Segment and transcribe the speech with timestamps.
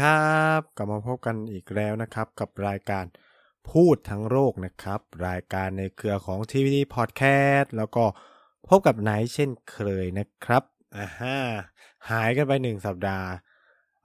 [0.00, 3.04] ครับ กลับมาพบกันอีกแล้วนะครับ กับรายการ
[3.70, 7.22] พูดทั้งโลกนะครับ รายการในเครือของทีวีพอดแค
[7.54, 8.04] สต์แล้วก็
[8.68, 10.62] พบกับไนท์เช่นเคยนะครับ
[10.96, 11.36] อ่าฮะ
[12.10, 13.28] หายกันไปหนึ่งสัปดาห์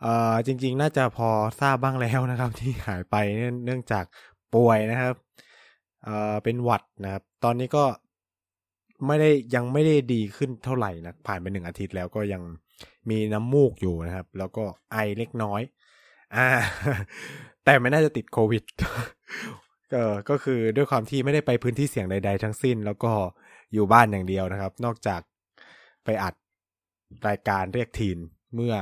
[0.02, 1.30] เอ่อจริง ๆ น่าจะพอ
[1.62, 3.16] ทราบบ้างแล้วนะครับ ที่หายไป
[3.66, 4.06] เนื่องจาก
[4.56, 5.14] ป่วยนะครับ
[6.04, 7.86] เอ่อเป็นหวัดนะครับ ตอนนี้ก็
[9.08, 12.42] ไม่ได้ยังไม่ได้ดีขึ้นเท่าไหร่นะผ่านไปหนึ่งอาทิตย์แล้วก็ยัง
[13.10, 15.62] มีน้ำมูกอยู่นะครับ แล้วก็ไอเล็กน้อย
[16.36, 16.48] อ่า
[17.66, 18.64] แต่ไม่น่าจะติดโควิด
[19.94, 23.12] ก็ก็คือด้วยความที่ไม่ได้ไปพื้นที่เสี่ยงใด ๆ ทั้งสิ้น แล้วก็
[23.74, 25.22] อยู่บ้านอย่างเดียวนะครับ นอกจาก
[26.04, 26.34] ไปอัด
[27.28, 28.18] รายการเรียกทีน
[28.56, 28.74] เมื่อ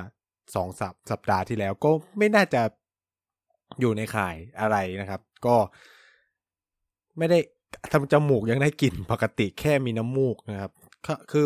[0.55, 2.61] สองสัปสัปดาห์ที่แล้วก็ไม่น่าจะ
[3.79, 5.55] อยู่ในข่ายอะไรนะครับ ก็
[7.17, 7.39] ไม่ได้
[7.91, 10.71] ทำจมูกยังได้กลิ่นปกติแค่มีน้ำมูกนะครับ
[11.31, 11.45] คือ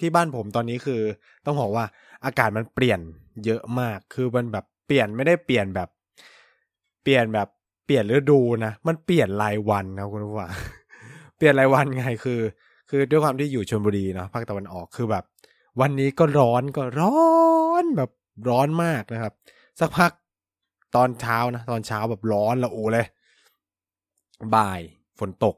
[0.00, 1.00] ที่บ้านผมตอนนี้คือ
[1.46, 1.84] ต้องบอกว่า
[2.24, 3.00] อากาศมันเปลี่ยน
[3.44, 5.88] เยอะมาก คือมันแบบ ปลี่ยนไม่ได้เปลี่ยนแบบ
[7.02, 7.48] เปลี่ยนแบบ
[7.86, 10.50] เปลี่ยนฤดูนะมันเปลี่ยนรายวันนะคุณผู้ฟัง
[11.36, 12.40] เปลี่ยนรายวันไงคือ
[12.88, 15.24] คือด้วยความที่อยู่ชลบุรีเนาะภาคตะวันออกคือแบบ
[15.80, 17.18] วันนี้ก็ร้อนก็ร้อ
[17.82, 18.10] นแบบ
[18.48, 19.32] ร้อนมากนะครับ
[19.80, 20.12] สักพัก
[20.96, 23.06] ตอนเช้านะตอนเช้าแบบร้อนละโอเลย
[24.54, 24.80] บ่าย
[25.18, 25.56] ฝนตก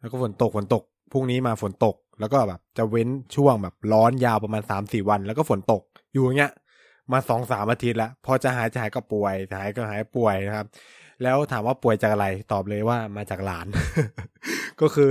[0.00, 6.52] แล้วก็ฝนตกฝนตกพรุ่งนี้มาฝนตก แล้วก็แบบจะเว้นช่วงแบบร้อนยาวประมาณสามสี่วัน แล้วก็ฝนตกอยู่อย่างเงี้ย
[7.12, 10.66] มาสองสามอาทิตย์แล้วพอจะหายจะหายก็ป่วยหายก็หายป่วยนะครับ
[11.22, 13.66] แล้วถามว่าป่วยจากอะไรตอบเลยว่ามาจากหลาน
[14.80, 15.10] ก็คือ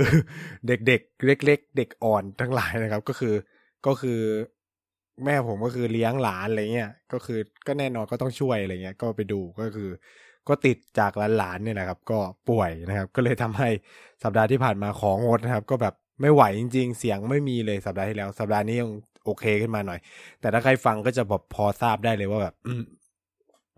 [0.68, 3.34] เด็กๆเล็ก ๆ เด็กอ่อนทั้งหลายนะครับ ก็คือ
[3.86, 4.20] ก็คือ
[5.24, 9.90] แม่ผมก็คือเลี้ยงหลานอะไรเงี้ยก็คือก็แน่นอนก็ต้องช่วยอะไรเงี้ยก็ไปดูก็คือ
[10.48, 12.18] ก็ติดจากหลานๆเนี่ยนะครับ ก็
[12.50, 13.68] ป่วยนะครับ ก็เลยทำให้
[14.22, 18.90] สัปดาห์ที่ผ่านมาของงดนะครับ ก็แบบไม่ไหวจริง ๆ เสียงไม่มีเลยสัปดาห์ที่แล้ว สัปดาห์นี้ยัง
[19.24, 20.00] โอเคขึ้นมาหน่อย
[20.40, 22.54] แต่ถ้าใครฟังก็จะแบบพอทราบได้เลยว่าแบบ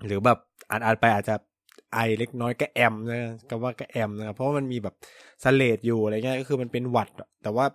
[0.07, 0.39] หรือแบบ
[0.71, 1.35] อ่านไปอาจจะ
[1.93, 3.21] ไอเล็กน้อยก็แอมนะ
[3.51, 4.95] ก็ว่าก็แอมนะเพราะามันมีแบบ
[5.45, 7.09] สเลดอยู่อะไรเงี้ยก็คือมันเป็นหวัด
[7.43, 7.67] แต่ว่า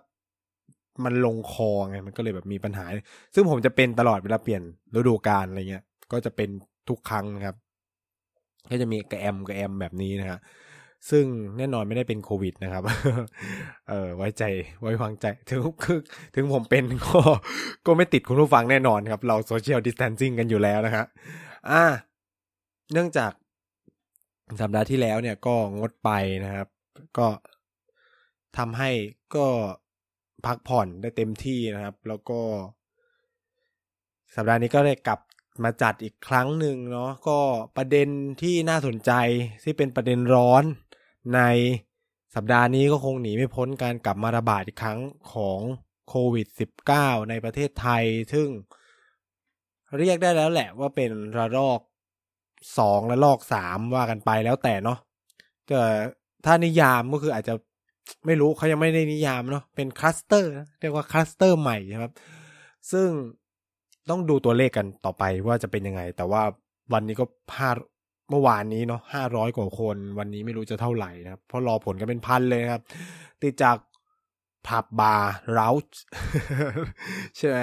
[1.04, 2.84] มันลงคอไงมันก็เลยแบบมีปัญหา
[3.34, 4.62] ซึ่งผมจะเป็นตลอดเวลาเปลี่ยน
[4.96, 6.48] ฤดูกาลอะไรเงี้ย ก็จะเป็น
[6.88, 7.56] ทุกครั้งนะครับ
[8.70, 10.40] ก็จะมีกระแอมกระแอมแบบนี้นะครับ
[11.10, 11.24] ซึ่ง
[11.58, 12.82] แน่นอนไม่ได้เป็นโควิดนะครับ
[13.88, 14.44] เออไว้ใจ
[14.80, 15.98] ไว้วางใจ ถึงคือ
[16.34, 17.20] ถึงผมเป็นก็
[17.86, 21.06] ก็ไม่ติดคุณผู้ฟังแน่นอนครับ เรา social distancing กันอยู่แล้วนะครับ
[21.70, 21.84] อ่า
[22.92, 23.32] เนื่องจาก
[24.60, 26.10] สัปดาห์ที่แล้วเนี่ยก็งดไป
[26.44, 26.68] นะครับ
[27.18, 27.28] ก็
[28.58, 28.90] ทำให้
[29.36, 29.46] ก็
[30.46, 32.40] พักผ่อนได้เต็มที่นะครับ แล้วก็
[34.34, 35.20] สัปดาห์นี้ก็ได้กลับ
[35.64, 37.38] มาจัดอีกครั้งหนึ่งเนาะก็
[37.76, 38.08] ประเด็น
[38.42, 39.12] ที่น่าสนใจ
[39.64, 40.64] ที่เป็นประเด็นร้อน
[41.34, 41.40] ใน
[42.34, 44.98] สัปดาห์นี้ก็คงหนีไม่พ้นการกลับมาระบาดอีกครั้ง
[45.32, 45.60] ของ
[46.08, 46.46] โควิด
[46.88, 48.48] -19 ในประเทศไทย ซึ่ง
[49.98, 51.80] เรียกได้แล้วแหละว่าเป็นระลอก
[52.78, 54.98] สองและลอกสามว่ากันไปแล้วแต่เนาะ
[55.66, 55.82] แต่
[56.44, 57.54] ถ้านิยามก็คืออาจจะ
[58.26, 60.50] ไม่รู้เขายังไม่ได้นิยามเนาะเป็นคลัสเตอร์
[60.80, 62.12] เรียกว่าคลัสเตอร์ใหม่ครับ
[62.92, 63.08] ซึ่ง
[64.10, 66.42] ต้องดูตัวเลขกันต่อไปว่าจะเป็นยังไง แต่ว่า
[66.92, 67.24] วันนี้ก็
[67.56, 67.70] ห้า
[68.32, 72.82] เมื่อวานนี้เนาะห้าร้อยกว่าคน วันนี้ไม่รู้จะเท่าไหร่นะครับ เพราะรอผลกันเป็นพันเลยครับ
[73.42, 73.76] ติดจาก
[74.66, 75.68] ผับบาร์เรา
[77.36, 77.58] ใช่ไหม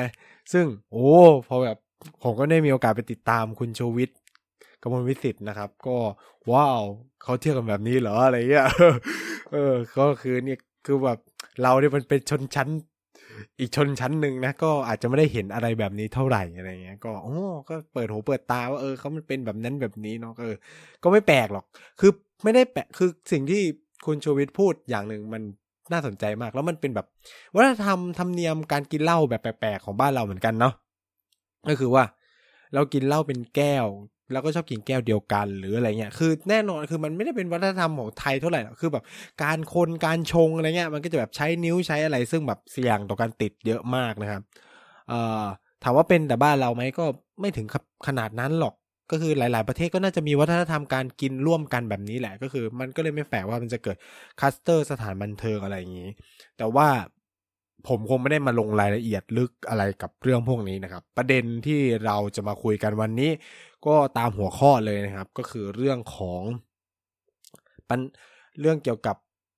[0.53, 1.09] ซึ่งโอ้
[1.47, 1.77] พอแบบ
[2.23, 4.09] ผมก็ได้มีโอกาสไปติดตามคุณโชวิท
[4.81, 5.97] กมลวิสิตนะครับ ก็
[6.51, 6.81] ว้าว
[7.23, 8.67] เขาเที่ยวกันแบบนี้เหรออะไรเงี้ย
[9.51, 11.19] เออ ก็คือเนี่ยคือแบบ
[11.61, 12.69] เราเนี่ยมันเป็นชนชั้น
[13.59, 17.35] อีกชนชั้นหนึ่งนะก็อาจจะไม่ได้เห็นอะไรแบบนี้เท่าไหร่อะไรเงี้ย ก็โอ้
[17.69, 20.55] ก็เปิดหูเปิดตาว่าเออเขามันเป็นแบบนั้นแบบนี้เนาะเออ
[21.03, 21.65] ก็ไม่แปลกหรอก
[21.99, 22.11] คือ
[22.43, 23.61] ไม่ได้แปลกคือสิ่งที่
[24.05, 25.41] คุณโชวิตพูดอย่างหนึ่งมัน
[25.91, 27.07] น่าสนใจมาก แล้วมันเป็นแบบ
[27.55, 30.73] วัฒนธรรมธรรมเนียมการกินเหล้าแบบแปลกๆของบ้านเราเหมือนกันเนาะ
[31.69, 32.03] ก็คือว่า
[32.73, 33.85] เรากินเหล้าเป็นแก้ว
[34.31, 39.03] แล้วก็ชอบกินแก้วเดียวกันหรืออะไรเงี้ย คือแน่นอนคือมันไม่ได้เป็นวัฒนธรรมของไทยเท่าไหร่หรอก คือแบบ
[39.43, 44.41] การคนการชงอะไรเงี้ย มันก็จะแบบใช้นิ้วใช้อะไร ซึ่งแบบเสี่ยงต่อการติดเยอะมากนะครับ
[45.09, 45.43] เอ่อ
[45.83, 47.05] ถามว่าเป็นแต่บ้านเราไหมก็
[47.41, 47.67] ไม่ถึง
[48.07, 48.75] ขนาดนั้นหรอก
[49.11, 53.97] ก็คือหลาย ๆ ประเทศก็น่าจะมีวัฒนธรรมการกินร่วมกันแบบนี้แหละ ก็คือ มันก็เลยไม่แปลกว่ามันจะเกิด
[54.39, 56.09] คัสเตอร์สถานบันเทิงอะไรอย่างนี้
[56.57, 56.87] แต่ว่า
[57.87, 63.31] ผมคงไม่ได้มาลงรายละเอียดลึกอะไรกับเรื่องพวกนี้นะครับ ประเด็นที่เราจะมาคุยกันวันนี้
[63.87, 66.41] ก็ตามหัวข้อเลยนะครับ ก็คือเรื่องของ
[67.89, 67.99] ปัญ
[68.59, 69.15] เรื่องเกี่ยวกับ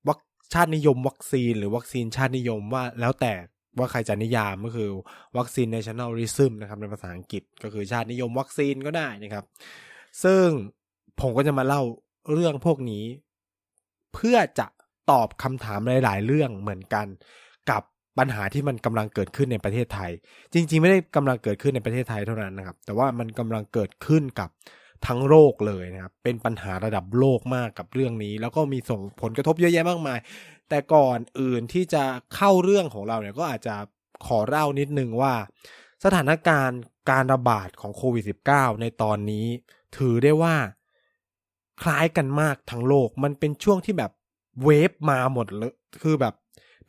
[0.08, 0.20] วัค
[0.54, 3.34] ชาตินิยม วัคซีน หรือวัคซีนชาตินิยมว่าแล้วแต่
[3.78, 4.90] ว่าใครจะนิยามก็คือ
[5.38, 9.46] วัคซีน nationalism นะครับในภาษาอังกฤษก็คือชาตินิยมวัคซีนก็ได้นะครับ
[10.24, 10.46] ซึ่ง
[11.22, 11.82] ผมก็จะมาเล่า
[12.32, 13.06] เรื่องพวกนี้
[14.14, 14.68] เพื่อจะ
[15.12, 17.08] ตอบคำถามหลาย ๆ เรื่องเหมือนกัน
[17.70, 17.84] กับ
[18.18, 20.12] ปัญหาที่มันกำลังเกิดขึ้นในประเทศไทย
[20.54, 24.50] จริง ๆ ไม่ได้กำลังเกิดขึ้นในประเทศไทยเท่านั้นนะครับ แต่ว่ามันกำลังเกิดขึ้นกับ
[25.08, 30.20] ทั้งโลกเลยนะครับ เป็นปัญหาระดับโลกมากกับเรื่องนี้ แล้วก็มีส่งผลกระทบเยอะแยะมากมาย
[30.70, 32.04] แต่ก่อนอื่นที่จะ
[32.36, 33.76] เข้าเรื่องของเราเนี่ยก็อาจจะ
[34.26, 35.34] ขอเล่านิดนึงว่า
[36.04, 36.82] สถานการณ์
[37.12, 38.24] การระบาดของโควิด
[38.54, 39.46] -19 ในตอนนี้
[39.98, 40.56] ถือได้ว่า
[41.82, 44.12] คล้ายกันมากทั้งโลก มันเป็นช่วงที่แบบ
[44.64, 46.34] เวฟมาหมดเลย คือแบบ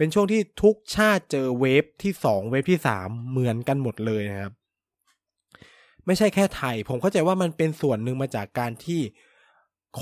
[0.03, 4.53] เป็นช่วงที่ทุกชาติเจอเวฟที่สองเวฟที่สามเหมือนกันหมดเลยนะครับ
[6.07, 9.01] ไม่ใช่แค่ไทย ผมเข้าใจว่ามันเป็นส่วนหนึ่งมาจากการที่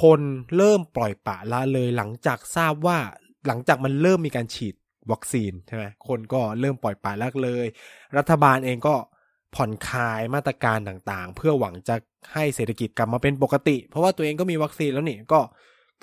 [0.02, 0.20] คน
[0.56, 2.98] เริ่มปล่อยปะละเลยหลังจากทราบว่า
[3.46, 4.74] หลังจากมันเริ่มมีการฉีด
[5.10, 7.66] วัคซีนใช่ไหมคนก็เริ่มปล่อยปละละเลย
[8.18, 8.94] รัฐบาลเองก็
[9.54, 11.96] ผ่อนคลายมาตรการต่างๆ เพื่อหวังจะ
[12.32, 15.40] ให้เศรษฐกิจกลับมาเป็นปกติ เพราะว่าตัวเองก็มีวัคซีนแล้วนี่ก็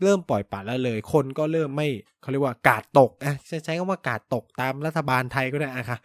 [0.04, 1.88] เริ่มปล่อยปละละเลย คนก็เริ่มไม่
[2.22, 3.36] เขาเรียกว่ากาดตกอะ
[3.66, 5.98] ใช้คำว่ากาดตกตามรัฐบาลไทยก็ได้อะค่ะ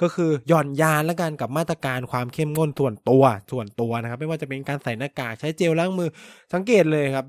[0.00, 3.22] ก็คือหย่อนยานและกันกับมาตรการความเข้มงวดส่วนตัว
[3.52, 6.08] ส่วนตัวนะครับ ไม่ว่าจะเป็นการใส่หน้ากากใช้เจลล้างมือ
[6.52, 7.26] สังเกตเลยครับ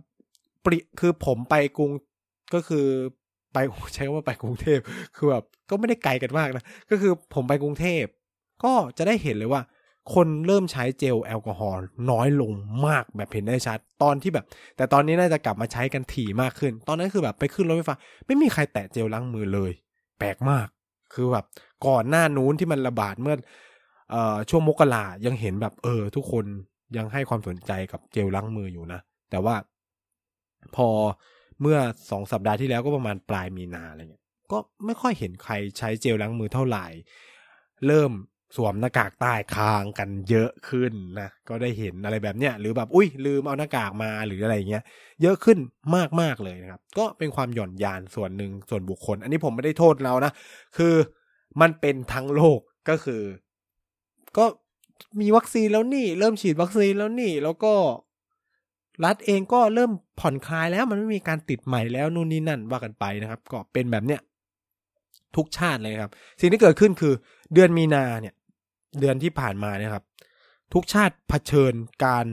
[0.66, 1.92] ปริคือผมไปกรุง
[2.54, 2.86] ก็คือ
[3.54, 3.58] ไป
[3.94, 4.80] ใช้คำว่าไปกรุงเทพ
[5.16, 8.04] คือแบบก็ไม่ได้ไกลกันมากนะก็คือผมไปกรุงเทพ
[8.64, 9.62] ก็จะได้เห็นเลยว่า
[10.14, 12.52] คนเริ่มใช้เจลแอลกอฮอล์น้อยลง
[12.88, 14.46] มากแบบเห็นได้ชัด ตอนที่แบบ
[14.78, 19.72] แต่ตอนนี้น่าจะกลับมาใช้กันถี่มากขึ้น ตอนนั้นคือแบบไปขึ้นรถไฟฟ้าไม่มีใครแตะเจลล้างมือเลย
[20.20, 20.68] แปลกมาก
[21.14, 21.46] คือแบบ
[21.88, 23.36] ก่อนหน้านู้นที่มันระบาดเมื่อ
[24.14, 26.46] ออช่วงมกรายังเห็นแบบ เออ ทุกคน
[26.98, 29.56] ยังให้ความสนใจกับเจลล้างมืออยู่นะ แต่ว่า
[30.76, 30.88] พอ
[31.62, 31.78] เมื่อ
[32.12, 36.86] สองสัปดาห์ที่แล้วก็ประมาณปลายมีนาอะไรเงี้ย ก็ไม่ค่อยเห็นใครใช้เจลล้างมือเท่าไหร่
[37.88, 38.12] เริ่ม
[38.56, 44.84] สวมหน้ากากใต้คางกันเยอะขึ้นนะก็ได้เห็นอะไรแบบเนี้ยหรือแบบอุ้ยลืมเอาหน้ากากมาหรืออะไรเงี้ย
[45.22, 45.58] เยอะขึ้น
[45.96, 50.32] มากมากเลยนะครับ ก็เป็นความหย่อนยานส่วนหนึ่งส่วนบุคคล อันนี้ผมไม่ได้โทษเรานะ
[50.78, 50.94] คือ
[51.62, 52.60] มันเป็นทั้งโลก
[52.90, 53.22] ก็คือ
[54.38, 54.46] ก็
[55.22, 57.74] มีวัคซีนแล้วนี่ เริ่มฉีดวัคซีนแล้วนี่ แล้วก็
[59.06, 64.22] รัฐเองก็เริ่มผ่อนคลายแล้วมันไม่มีการติดใหม่แล้วนู่นนี่นั่นว่ากันไปนะครับ ก็เป็นแบบเนี้ย
[65.36, 67.14] ทุกชาติเลยครับ สิ่งที่เกิดขึ้นคือ
[67.54, 68.34] เดือนมีนาเนี่ย
[69.00, 70.06] เดือนที่ผ่านมาเนี่ยครับ
[70.74, 71.74] ทุกชาติเผชิญ
[72.06, 72.26] การ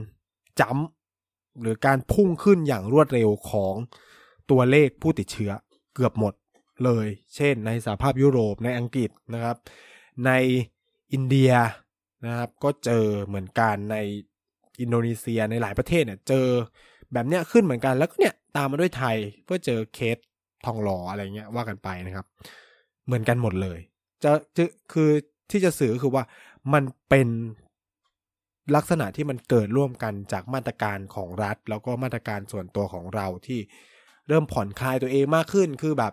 [0.60, 3.74] จ้ำหรือการพุ่งขึ้นอย่างรวดเร็วของ
[4.50, 5.52] ตัวเลขผู้ติดเชื้อ
[5.94, 6.34] เกือบหมด
[6.84, 7.06] เลย
[7.36, 9.56] เช่น ในสหภาพยุโรปในอังกฤษนะครับ
[10.26, 10.30] ใน
[11.12, 11.52] อินเดีย
[12.26, 13.96] นะครับ ก็เจอเหมือนกันใน
[14.80, 16.46] อินโดนีเซียในหลายประเทศเนี่ย เจอ
[17.12, 20.16] แบบเนี้ยขึ้นเหมือนกันแล้วก็เนี่ยตามมาด้วยไทยเพื่อเจอเคส
[20.66, 22.26] ทองหล่ออะไรเงี้ยว่ากันไปนะครับ
[23.06, 23.78] เหมือนกันหมดเลย
[24.24, 25.10] จะจะคือ
[25.50, 26.24] ที่จะสื่อคือว่า
[26.72, 27.28] มันเป็น
[28.74, 33.60] ลักษณะที่มันเกิดร่วมกันจากมาตรการของรัฐ แล้วก็มาตรการส่วนตัวของเราที่
[34.28, 36.12] เริ่มผ่อนคลายตัวเองมากขึ้นคือแบบ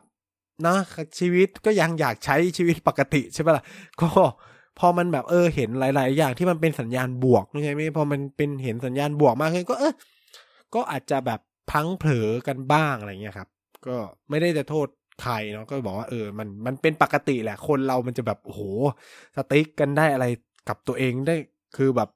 [0.65, 0.75] นะ
[1.19, 3.63] ชีวิตก็ยังอยากใช้ชีวิตปกติใช่ไหมล่ะ
[4.01, 4.07] ก็
[4.79, 9.93] พอมันแบบเออเห็นหลาย ๆ อย่างที่มันเป็นสัญญาณบวกใช่ไหมพอมันเป็นเห็นสัญญาณบวกมากขึ้นก็เออ
[10.75, 11.39] ก็อาจจะแบบ
[11.71, 13.49] พังเผลอกันบ้างอะไรเงี้ยครับ
[13.87, 13.97] ก็
[14.29, 14.87] ไม่ได้จะโทษ
[15.21, 18.61] ใครเนาะก็บอกว่าเออมันมันเป็นปกติแหละ คนเรามันจะแบบโอ้โห
[19.35, 20.25] สติ๊กกันได้อะไร
[20.69, 21.35] กับตัวเองได้
[21.77, 22.09] คือแบบ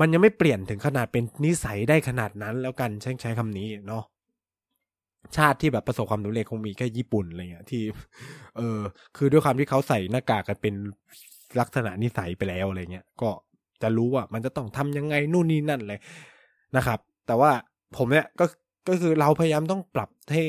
[0.00, 4.04] มันยังไม่เปลี่ยนถึงขนาดเป็นนิสัยได้ขนาดนั้นแล้วกันใช้ใช้คำนี้เนาะ
[5.36, 7.82] ชาติที่แบบประสบความสำเร็จคงมีแค่ญี่ปุ่นอะไรเงี้ยที่
[8.56, 8.78] เออ
[9.16, 10.74] คือด้วยความที่เขาใส่หน้ากากกันเป็น
[11.60, 13.30] ลักษณะนิสัยไปแล้วอะไรเงี้ยก็
[13.82, 16.00] จะรู้ว่ามันจะต้องทำยังไงนู่นนี่นั่นเลย
[16.76, 17.50] นะครับ แต่ว่า
[17.96, 18.44] ผมเนี่ยก็
[18.88, 20.42] ก็คือเราพยายามต้องปรับให้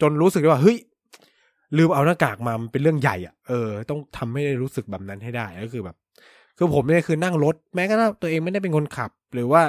[0.00, 0.78] จนรู้สึกว่าเฮ้ย
[1.76, 5.96] ลืมเอาหน้ากากมามันเป็นเรื่องใหญ่อะเออต้องทำให้รู้สึกแบบนั้นให้ได้ก็คือแบบ
[6.58, 9.62] คือผมเนี่ยคือนั่งรถแม้กระทั่งตัวเองไม่ได้เป็นคนขับ หรือว่า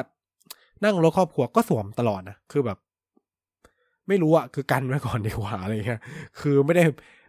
[0.86, 2.78] นั่งรถครอบครัวก็สวมตลอดนะคือแบบ
[4.08, 6.02] ไม่รู้อะคือกันไว้ก่อนดีกว่าอะไรเงี้ย
[6.40, 6.84] คือไม่ได้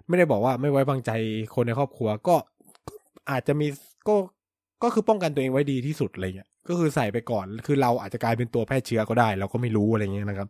[0.08, 1.10] ไม่ได้บอกว่าไม่ไว้วางใจ
[1.54, 2.36] คนในครอบครัวก็
[3.30, 3.66] อาจจะมี
[4.08, 4.14] ก็
[4.82, 10.48] ก็คือป้องกันตัวเองไว้ดีที่สุดอะไรเงี้ยก็คือใส่ไปก่อน คือเราอาจจะกลายเป็นตัวแพร่เชื้อก็ได้ เราก็ไม่รู้อะไรเงี้ยนะครับ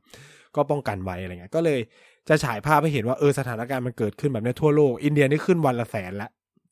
[0.57, 1.81] ก็ป้องกันไว้อะไรเงี้ย ก็เลย
[2.29, 6.31] จะฉายภาพให้เห็นว่าเออสถานการณ์มันเกิดขึ้นแบบนี้ทั่วโลก อินเดียนี่ขึ้นวันละแสนละ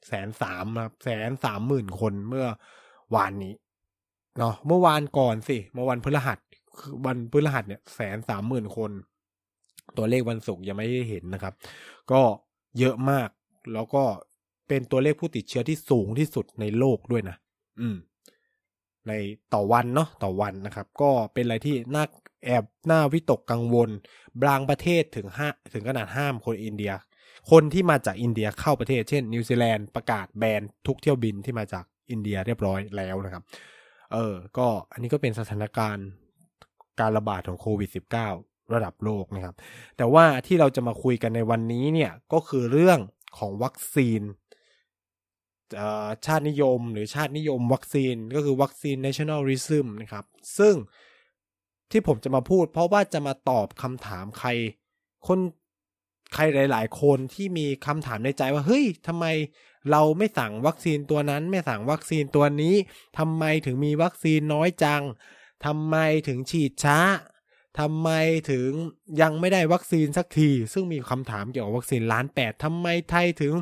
[0.09, 2.47] แสนสามครับแสนสามหมื่นคนเมื่อ
[3.15, 3.55] วานนี้
[4.39, 6.39] เนาะเมื่อวานก่อนสิเมื่อวันพฤหัส
[7.07, 8.91] วันพฤหัสเนี่ยแสนสามหมื่นคน
[9.97, 11.55] ตัวเลขวันศุกร์ยังไม่ได้เห็นนะครับ
[12.13, 12.21] ก็
[12.79, 13.29] เยอะมาก
[13.73, 14.03] แล้วก็
[14.69, 17.37] เป็นตัวเลขผู้ติดเชื้อที่สูงที่สุดในโลกด้วยนะ
[17.81, 17.97] อืม
[19.09, 19.13] ใน
[19.55, 22.05] ต่อวันเนาะต่อวันนะครับ ก็เป็นอะไรที่น่า
[22.45, 23.91] แอบน่าวิตกกังวล
[24.43, 26.93] บางประเทศถึงห้าถึงขนาดห้ามคนอินเดีย
[27.51, 33.43] คนที่มาจากอินเดียเข้าประเทศ เช่น นิวซีแลนด์ประกาศแบนทุกเที่ยวบินที่มาจากอินเดียเรียบร้อยแล้วนะครับ
[34.13, 36.07] เออ ก็อันนี้ก็เป็นสถานการณ์
[37.01, 37.91] การระบาดของโควิด
[38.33, 39.55] -19 ระดับโลกนะครับ
[39.97, 42.99] แต่ว่าที่เราจะมาคุยกันในวันนี้เนี่ยก็คือเรื่อง
[43.39, 44.23] ของวัคซีน
[46.27, 50.25] ชาตินิยมหรือชาตินิยมวัคซีนก็คือวัคซีน nationalism นะครับ
[50.59, 50.75] ซึ่ง
[51.91, 54.49] ที่ผมจะมาพูด เพราะว่าจะมาตอบคำถามใคร
[55.27, 55.39] คน
[56.35, 59.27] ใครหลาย ๆ คนที่มีคำถามในใจว่าเฮ้ยทำไม
[59.91, 62.75] เราไม่สั่งวัคซีนตัวนั้น ไม่สั่งวัคซีนตัวนี้
[63.19, 65.03] ทำไมถึงมีวัคซีนน้อยจัง
[65.67, 65.97] ทำไม
[66.29, 66.99] ถึงฉีดช้า
[67.81, 68.11] ทำไม
[68.51, 68.69] ถึง
[69.21, 73.55] ยังไม่ได้วัคซีนสักที ซึ่งมีคำถามเกี่ยวกับวัคซีนล้านแปดทำไมไทยถึง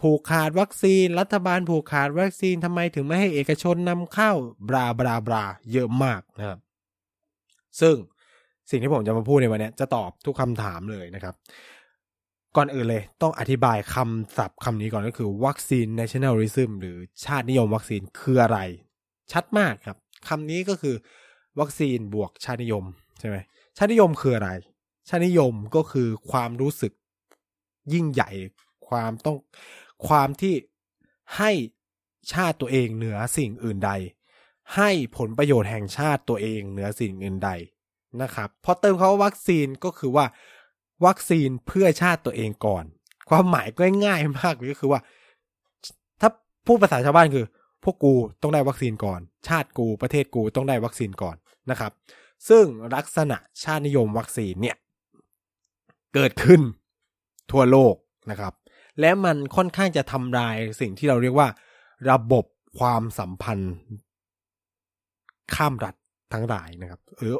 [0.00, 4.32] ผูกขาดวัคซีน รัฐบาลผูกขาดวัคซีนทำไมถึงไม่ให้เอกชนนำเข้า
[4.68, 6.58] บราบราบราเยอะมากนะครับ
[7.80, 7.94] ซึ่ง
[8.70, 11.34] สิ่งที่ผมจะมาพูดในวันนี้จะตอบทุกคำถามเลยนะครับ
[12.56, 18.58] ก่อนอื่นเลยต้องอธิบายคำศัพท์คำนี้ก่อนก็คือวัคซีน nationalism หรือชาตินิยมวัคซีนคืออะไร
[19.32, 19.96] ชัดมากครับ
[20.28, 20.94] คำนี้ก็คือ
[21.60, 22.84] วัคซีนบวกชาตินิยม
[23.20, 23.36] ใช่ไหม
[23.76, 24.50] ชาตินิยมคืออะไร
[25.08, 26.92] ชาตินิยมก็คือความรู้สึก
[27.92, 28.30] ยิ่งใหญ่
[28.88, 29.36] ความต้อง
[30.08, 30.54] ความที่
[31.36, 31.50] ให้
[32.32, 33.92] ชาติตัวเองเหนือสิ่งอื่นใด
[34.76, 37.50] ให้ผลประโยชน์แห่งชาติตัวเองเหนือสิ่งอื่นใด
[38.22, 40.26] นะครับพอเติมคาว่าวัคซีนก็คือว่า
[41.06, 42.84] วัคซีนเพื่อชาติตัวเองก่อน
[43.30, 45.00] ความหมายก็ง่ายมากเลยก็คือว่า
[46.20, 46.30] ถ้า
[46.66, 47.46] พูดภาษาชาวบ้านคือ
[47.84, 51.36] พวกกูต้องได้วัคซีนก่อน ชาติกูประเทศกูต้องได้วัคซีนก่อน
[51.70, 51.92] นะครับ
[52.48, 54.76] ซึ่งลักษณะชาตินิยมวัคซีนเนี่ย
[56.14, 56.60] เกิดขึ้น
[57.50, 57.94] ทั่วโลก
[58.30, 58.52] นะครับ
[59.00, 61.48] และมันค่อนข้างจะทำลายสิ่งที่เราเรียกว่า
[62.10, 62.44] ระบบ
[62.78, 63.74] ความสัมพันธ์
[65.56, 65.94] ข้ามรัฐ
[66.32, 67.34] ทั้งหลายนะครับหรือ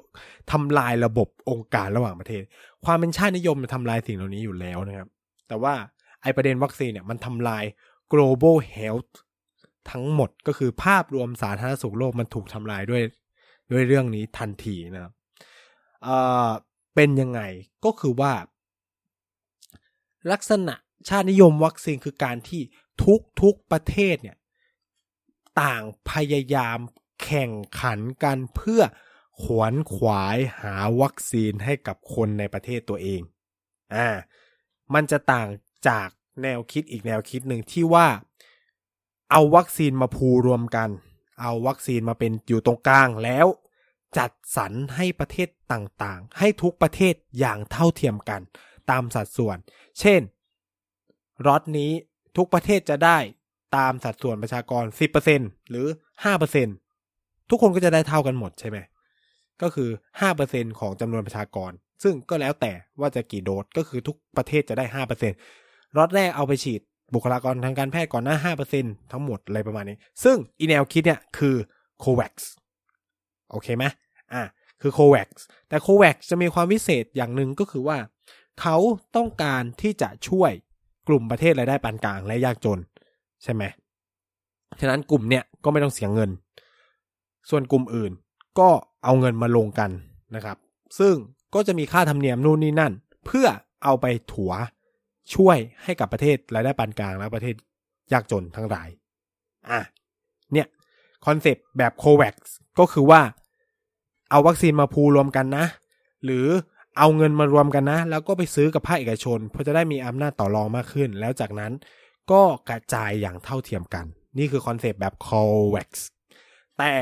[0.51, 2.43] ทำลายระบบองค์การระหว่างประเทศ
[2.85, 5.09] ความเป็นชาตินิยมมันทำลายสิ่งเหล่านี้อยู่แล้วนะครับ
[5.49, 5.75] แต่ว่า
[6.23, 7.65] ไอประเด็นวัคซีนเนี่ยมันทำลาย
[8.13, 9.13] global health
[9.91, 13.03] ทั้งหมดก็คือภาพรวมสาธารณสุขโลกมันถูกทำลายด้วย
[13.73, 15.13] ด้วยเรื่องนี้ทันทีนะครับ
[16.03, 16.49] เอ่อ
[16.95, 17.41] เป็นยังไง
[17.85, 18.33] ก็คือว่า
[20.33, 20.75] ลักษณะ
[21.09, 22.61] ชาตินิยมวัคซีนคือการที่
[23.05, 24.37] ทุกทุกประเทศเนี่ย
[25.63, 26.79] ต่างพยายาม
[27.25, 28.83] แข่งขันกันเพื่อ
[29.43, 33.21] ขวนขวายหาวัคซีนให้กับคนในประเทศตัวเอง
[33.95, 34.09] อ่า
[34.95, 35.49] มันจะต่าง
[35.89, 36.09] จาก
[36.43, 38.09] แนวคิดอีกแนวคิดหนึ่งที่ว่า
[39.31, 40.89] เอาวัคซีนมาพูรวมกัน
[41.41, 43.47] เอาวัคซีนมาเป็นอยู่ตรงกลางแล้ว
[44.19, 48.41] จัดสรรให้ประเทศต่างๆ ให้ทุกประเทศอย่างเท่าเทียมกัน
[48.91, 49.59] ตามสัดส่วน
[50.01, 50.21] เช่น
[51.47, 51.93] รอตนี้
[52.37, 53.19] ทุกประเทศจะได้
[53.77, 54.85] ตามสัดส่วนประชากร
[55.27, 55.87] 10%หรือ
[56.25, 56.90] 5%
[57.51, 58.79] ทุกคนก็จะได้เท่ากันหมดใช่ไหม
[59.63, 59.89] ก็คือ
[60.35, 64.85] 5%ของจำนวนประชากร ซึ่งก็แล้วแต่ว่าจะกี่โดสก็คือทุกประเทศจะได้
[65.41, 66.81] 5%รอตแรกเอาไปฉีด
[67.15, 71.57] บุคลากรทางการแพทย์ก่อนหน้า5%ทั้งหมดอะไรประมาณนี้ ซึ่งอีแนวคิดเนี่ยคือ
[72.03, 72.33] COVAX
[73.51, 73.85] โอเคไหม
[74.35, 74.43] อะ
[74.81, 75.29] คือ COVAX
[75.69, 77.99] แต่ COVAX จะมีความพิเศษอย่างหนึ่งก็คือว่า
[78.61, 78.77] เขา
[79.17, 80.53] ต้องการที่จะช่วย
[81.09, 82.79] กลุ่มประเทศรายได้ปานกลางและยากจน
[83.43, 83.63] ใช่ไหม
[84.81, 86.31] ฉะนั้นกลุ่มเนี่ยก็ไม่ต้องเสียเงิน
[87.51, 88.13] ส่วนกลุ่มอื่น
[88.59, 88.69] ก็
[89.05, 89.91] เอาเงินมาลงกัน
[90.35, 90.57] นะครับ
[90.99, 91.15] ซึ่ง
[91.55, 92.93] ก็จะมีค่าธรรมเนียมนู่นนี่นั่น
[93.27, 93.47] เพื่อ
[93.85, 94.53] เอาไปถัว
[95.35, 97.55] ช่วยให้กับประเทศรายได้ปานกลางและประเทศ
[98.13, 98.89] ยากจนทั้งหลาย
[99.71, 99.81] อะ
[100.53, 100.67] เนี่ย
[101.27, 102.35] คอนเซปต์แบบโควัค
[102.79, 103.21] ก็คือว่า
[104.31, 105.65] เอาวัคซีนมาพูรวมกันนะ
[106.25, 106.47] หรือ
[106.99, 111.73] เอาเงินมารวมกันนะ แล้วก็ไปซื้อกับภาคเอกชน เพื่อจะได้มีอำนาจต่อรองมากขึ้น แล้วจากนั้น
[112.33, 114.07] ก็กระจายอย่างเท่าเทียมกัน
[114.39, 115.89] นี่คือคอนเซปต์แบบ COVAX
[116.79, 116.93] แต่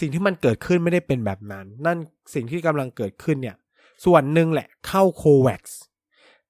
[0.00, 1.98] สิ่งที่มันเกิดขึ้นไม่ได้เป็นแบบนั้น นั่น
[2.34, 3.56] สิ่งที่กำลังเกิดขึ้นเนี่ย
[4.04, 5.62] ส่วนหนึ่งแหละเข้า COVAX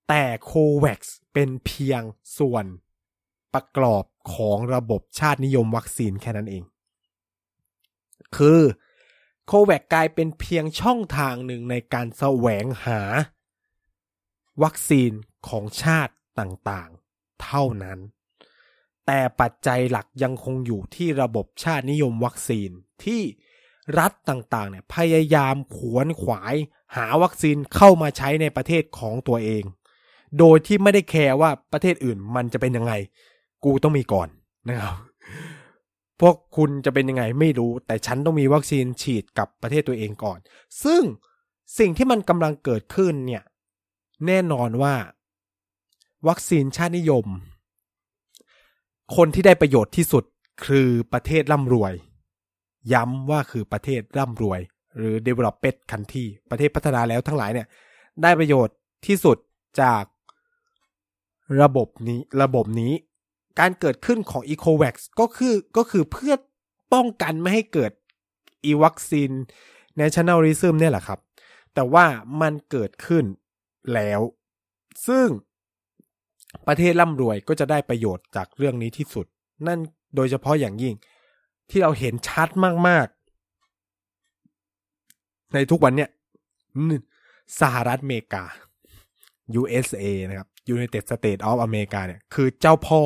[0.08, 1.00] แต่ COVAX
[1.32, 2.02] เป็นเพียง
[2.38, 2.64] ส่วน
[3.54, 6.64] ประกอบของระบบชาตินิยมวัคซีนแค่นั้นเอง
[8.37, 8.61] คือ
[9.46, 13.00] โควิดกลายเป็นเพียงช่องทางหนึ่งในการแสวงหา
[14.62, 15.12] วัคซีน
[15.49, 17.99] ของชาติต่างๆ เท่านั้น
[19.06, 22.70] แต่ปัจจัยหลักยังคงอยู่ที่ระบบชาตินิยมวัคซีน
[23.06, 23.23] ที่
[23.99, 26.54] รัฐต่างๆเนี่ยพยายามขวนขวาย
[26.97, 29.62] หาวัคซีนเข้ามาใช้ในประเทศของตัวเอง
[30.38, 32.92] โดยที่ไม่ได้แคร์ว่าประเทศอื่นมันจะเป็นยังไง
[33.64, 34.28] กูต้องมีก่อน
[34.68, 34.94] นะครับ
[36.21, 40.38] พวกคุณจะเป็นยังไงไม่รู้ แต่ฉันต้องมีวัคซีนฉีดกับประเทศตัวเองก่อน
[40.85, 41.02] ซึ่ง
[41.78, 43.42] สิ่งที่มันกำลังเกิดขึ้นเนี่ย
[44.26, 44.94] แน่นอนว่า
[46.28, 47.26] วัคซีนชาตินิยม
[49.16, 50.25] คนที่ได้ประโยชน์ที่สุด
[50.66, 51.92] คือประเทศร่ำรวย
[52.92, 54.60] ย้ำว่าคือประเทศร่ำรวย
[54.96, 57.66] หรือ developed country ประเทศพัฒนาแล้วทั้งหลายเนี่ย
[58.22, 59.36] ได้ประโยชน์ที่สุด
[59.80, 60.04] จาก
[61.62, 62.92] ระบบนี้ระบบนี้
[63.60, 66.34] การเกิดขึ้นของ ECOVAX ก็คือก็คือเพื่อ
[66.92, 67.92] ป้องกันไม่ให้เกิด
[68.64, 69.30] อีวัคซีน
[70.00, 71.18] nationalism เนี่ยแหละครับ
[71.74, 72.04] แต่ว่า
[72.40, 73.24] มันเกิดขึ้น
[73.94, 74.20] แล้ว
[75.06, 75.26] ซึ่ง
[76.66, 79.26] ประเทศร่ำรวยก็จะได้ประโยชน์จากเรื่องนี้ที่สุด
[79.66, 79.80] นั่น
[80.16, 80.94] โดยเฉพาะอย่างยิ่ง
[81.72, 82.48] ที่เราเห็นชัด
[82.88, 86.10] มากๆ ในทุกวันเนี่ย
[87.60, 88.44] สหรัฐอเมริกา
[89.60, 93.02] USA นะครับ United States of America เนี่ย คือเจ้าพ่อ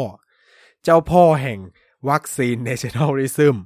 [0.85, 1.59] เจ้าพ่อแห่ง
[2.11, 3.57] วัคซีน nationalism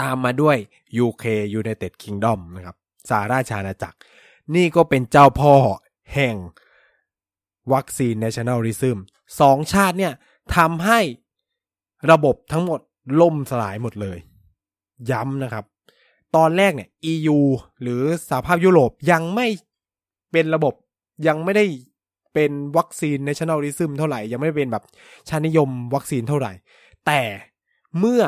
[0.00, 0.56] ตามมาด้วย
[1.04, 1.24] UK
[1.60, 2.76] United Kingdom นะครับ
[3.08, 3.98] สหราชอาณาจักร
[4.54, 5.54] นี่ก็เป็นเจ้าพ่อ
[6.14, 6.36] แห่ง
[7.72, 8.96] วัคซีน nationalism
[9.40, 10.12] สองชาติเนี่ย
[10.56, 11.00] ทำให้
[12.10, 12.80] ระบบทั้งหมด
[13.20, 14.18] ล่มสลายหมดเลย
[15.10, 15.64] ย้ำนะครับ
[16.36, 17.38] ตอนแรกเนี่ย EU
[17.82, 19.46] หรือสหภาพยุโรปยังไม่
[20.32, 20.74] เป็นระบบ
[21.26, 21.64] ยังไม่ได้
[22.34, 24.84] เป็นวัคซีน nationalism เท่าไหร่ ยังไม่เป็นแบบ
[25.28, 26.52] ชาตินิยมวัคซีนเท่าไหร่
[27.06, 27.20] แต่
[27.98, 28.22] เมื่อ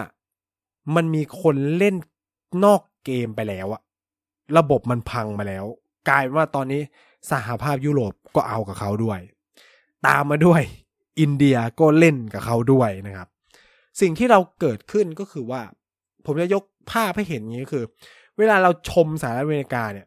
[0.94, 1.96] มันมีคนเล่น
[2.64, 3.82] นอกเกมไปแล้วอะ
[4.58, 5.64] ระบบมันพังมาแล้ว
[6.08, 6.82] กลายเป็นว่าตอนนี้
[7.30, 9.20] สหภาพยุโรปก็เอากับเขาด้วย
[10.06, 10.62] ตามมาด้วย
[11.20, 13.28] อินเดียก็เล่นกับเขาด้วยนะครับ
[14.00, 15.62] สิ่งที่เราเกิดขึ้นก็คือว่า
[16.26, 17.84] ผมจะยกภาพให้เห็นนี้ก็คือ
[18.38, 20.06] เวลาเราชมสหรัฐอเมริกาเนี่ย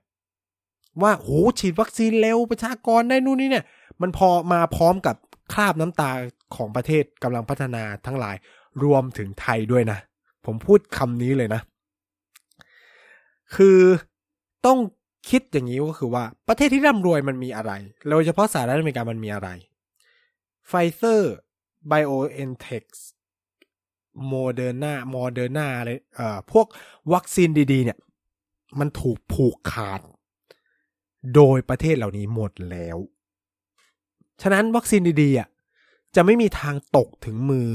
[1.01, 3.65] ว่าโหฉีดวัคซีนเร็วประชากรได้นู่นนี่เนี่ย
[4.01, 5.15] มันพอมาพร้อมกับ
[5.53, 6.11] คราบน้ำตา
[6.55, 8.35] ของประเทศกำลังพัฒนาทั้งหลาย
[8.83, 9.99] รวมถึงไทยด้วยนะ
[10.45, 11.61] ผมพูดคำนี้เลยนะ
[13.55, 13.79] คือ
[14.65, 14.79] ต้อง
[15.29, 17.71] คิดอย่างนี้ก็คือว่าประเทศที่ร่ำรวยมันมีอะไร
[18.09, 19.49] โดยเฉพาะสหรัฐอเมริกามันมีอะไร
[20.67, 21.33] ไฟเซอร์
[21.87, 22.85] ไบโอเอนเทค
[24.27, 26.67] โมเดอร์นาโมเดอร์นาอะไรเอ่อพวก
[27.13, 27.97] วัคซีนดีๆ เนี่ย
[28.79, 30.01] มันถูกผูกขาด
[31.35, 32.97] โดยประเทศเหล่านี้หมดแล้ว
[34.41, 35.47] ฉะนั้นวัคซีนดีๆอะ
[36.15, 37.67] จะไม่มีทางตกถึงมือ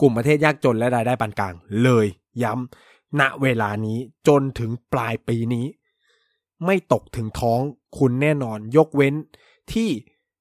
[0.00, 2.06] กลุ่มประเทศยากจนและรายได้ปานกลาง เลย
[2.42, 5.66] ย้ำณเวลานี้จนถึงปลายปีนี้
[6.64, 7.60] ไม่ตกถึงท้อง
[7.98, 9.14] คุณแน่นอนยกเว้น
[9.72, 9.88] ที่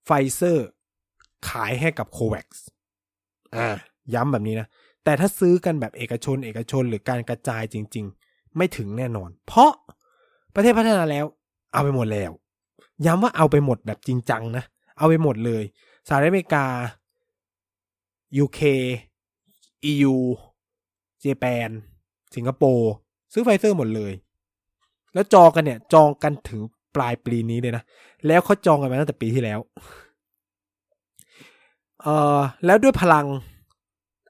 [0.05, 0.67] ไฟเซอร์
[1.49, 2.47] ขายให้กับโควัค
[3.55, 3.69] อ่า
[4.13, 4.67] ย้ำแบบนี้นะ
[5.03, 9.71] แต่ถ้าซื้อกันแบบเอกชน เอกชนหรือการกระจายจริง ๆ ไม่ถึงแน่นอน เพราะ
[10.53, 11.25] ประเทศพัฒนาแล้ว
[11.73, 12.31] เอาไปหมดแล้ว
[13.05, 14.63] ย้ำว่าเอาไปหมดแบบจริงจังนะ
[14.97, 15.63] เอาไปหมดเลย
[16.07, 16.65] สหรัฐอเมริกา
[18.43, 18.61] UK
[19.91, 20.13] EU
[21.19, 21.69] เจแปน
[22.35, 22.91] สิงคโปร์
[23.33, 24.13] ซื้อไฟเซอร์หมดเลย
[25.13, 26.61] แล้วจองกันเนี่ย จองกันถึง
[26.95, 27.83] ปลายปีนี้เลยนะ
[28.27, 29.59] แล้วเขาจองกันมาตั้งแต่ปีที่แล้ว
[32.01, 33.25] เออแล้วด้วยพลัง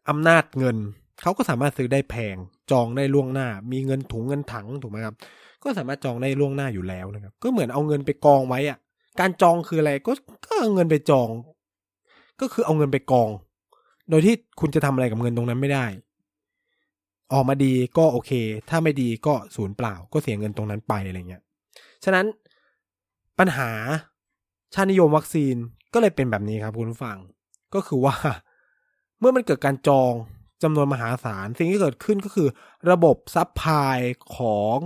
[0.10, 0.78] อำนาจเงิน
[1.22, 2.36] เขาก็สามารถซื้อได้แพง
[2.72, 5.16] จองได้ล่วงหน้า มีเงินถุงเงินถังถูกไหมครับ
[5.63, 8.78] ก็สามารถจองได้ล่วงหน้าอยู่แล้วนะครับ ก็เหมือนเอาเงินไปกองไว้อะ
[9.20, 10.12] การจองคืออะไรก็
[10.46, 11.30] ก็เอาเงินไปจอง
[12.39, 13.30] ก็คือเอาเงินไปกอง
[14.10, 15.86] โดยที่คุณจะทำอะไรกับเงินตรงนั้นไม่ได้
[17.34, 18.32] ออกมาดีก็โอเค
[18.70, 21.44] ถ้าไม่ดีก็ศูนย์เปล่า ก็เสียเงินตรงนั้นไปอะไรเงี้ย
[22.04, 22.26] ฉะนั้น
[23.39, 23.70] ปัญหา
[24.74, 25.56] ชาตินิยมวัคซีน
[25.94, 27.18] ก็เลยเป็นแบบนี้ครับคุณผู้ฟัง
[27.74, 28.16] ก็คือว่า
[29.24, 30.14] เมื่อมันเกิดการจอง
[30.64, 32.48] จำนวนมหาศาล สิ่งที่เกิดขึ้นก็คือ
[32.90, 33.98] ระบบ supply
[34.38, 34.78] ของ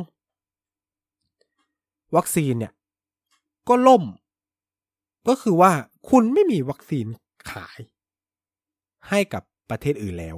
[2.16, 2.74] วัคซีนเนี่ย
[3.70, 4.04] ก็ล่ม
[5.28, 5.72] ก็คือว่า
[6.10, 7.08] คุณไม่มีวัคซีน
[7.52, 7.80] ขาย
[9.10, 10.36] ให้กับประเทศอื่นแล้ว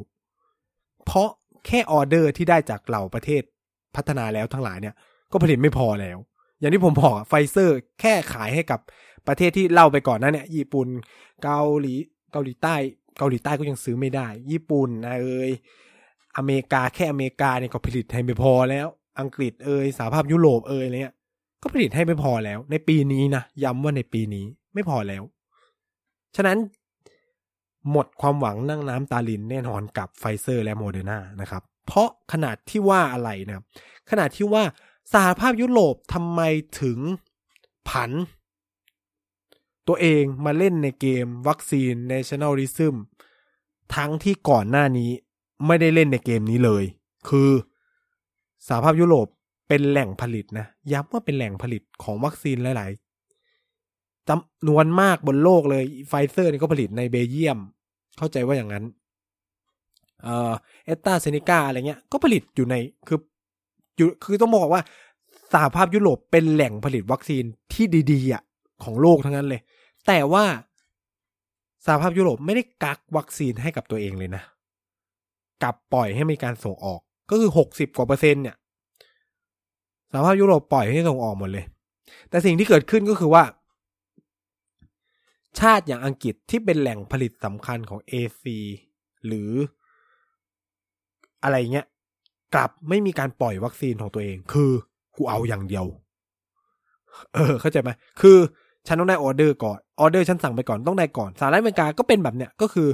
[1.06, 1.30] เพราะ
[1.66, 3.42] แค่ออเดอร์ที่ได้จากเหล่าประเทศ
[3.96, 4.96] พัฒนาแล้วทั้งหลายเนี่ย
[5.32, 6.18] ก็ผลิตไม่พอแล้ว
[6.60, 8.80] อย่างที่ผมบอกไฟเซอร์แค่ขายให้กับ
[9.28, 10.88] ประเทศที่เล่าไปก่อนนั้นเนี่ย ญี่ปุ่น
[11.44, 11.96] เกาหลี
[12.32, 12.76] เกาหลีใต้
[13.20, 15.52] เกาหลีใต้ก็ยังซื้อไม่ได้ ญี่ปุ่นนะเอ้ย
[16.38, 18.88] อเมริกาแค่อเมริกาเนี่ยก็ผลิตให้ไม่พอแล้ว
[19.20, 21.16] อังกฤษเอ้ยสหภาพยุโรปเอ้ยอะไรเงี้ย
[21.62, 25.24] ก็ผลิตให้ไม่พอแล้ว ในปีนี้นะย้ำว่าในปีนี้ไม่พอแล้ว
[26.36, 26.58] ฉะนั้น
[27.92, 33.66] หมดความหวังนั่งน้ำตารินแน่นอนกับไฟเซอร์และโมเดอร์นานะครับ เพราะขนาดที่ว่าอะไรนะครับ
[34.10, 34.64] ขนาดที่ว่า
[35.14, 36.42] สหภาพยุโรปทำไม
[36.82, 37.00] ถึง
[37.90, 38.12] ผัน
[39.88, 42.96] ตัวเองมาเล่นในเกมวัคซีน nationalism
[43.96, 45.12] ทั้งที่ก่อนหน้านี้
[45.68, 46.84] ไม่ได้เล่นในเกมนี้เลย
[47.30, 47.50] คือ
[48.68, 49.28] สหภาพยุโรป
[49.68, 52.92] เป็นแหล่งผลิตนะย้ำว่าเป็นแหล่งผลิตของวัคซีนหลาย
[53.60, 57.60] ๆจำนวนมากบนโลกเลยไฟเซอร์นี่ก็ผลิตในเบลเยียม
[58.18, 58.86] เข้าใจว่าอย่างนั้น
[60.24, 60.52] เอ่อ
[60.86, 62.76] แอสตร้าเซนเนก้าอะไรเงี้ย ก็ผลิตอยู่ใน
[63.08, 63.20] คือ
[63.98, 64.82] อยู่คือต้องบอกว่า
[65.54, 68.44] สหภาพยุโรปเป็นแหล่งผลิตวัคซีนที่ดีๆอะ
[68.84, 69.62] ของโลกทั้งนั้นเลย
[70.08, 70.46] แต่ว่า
[71.86, 74.44] สหภาพยุโรปไม่ได้กักวัคซีนให้กับตัวเองเลยนะ
[75.64, 78.56] กลับปล่อยให้มีการส่งออกก็คือหกสิบกว่าเปอร์เซ็นต์เนี่ย
[80.12, 81.66] สหภาพยุโรปปล่อยให้ส่งออกหมดเลย
[82.30, 83.44] แต่สิ่งที่เกิดขึ้นก็คือว่า
[85.60, 88.58] ชาติอย่างอังกฤษที่เป็นแหล่งผลิตสำคัญของเอซี
[89.28, 89.52] หรือ
[91.44, 91.88] อะไรเงี้ย
[92.56, 94.72] กลับไม่มีการปล่อยวัคซีนของตัวเอง คือ
[95.16, 95.86] กูเอาอย่างเดียว
[97.34, 97.90] เออ เข้าใจไหม
[98.22, 98.38] คือ
[98.90, 102.90] ฉันต้องได้ออเดอร์ก่อนออเดอร์ฉันสั่งไปก่อนต้องได้ก่อนสหรัฐอเมริกาก็เป็นแบบเนี้ยก็คือ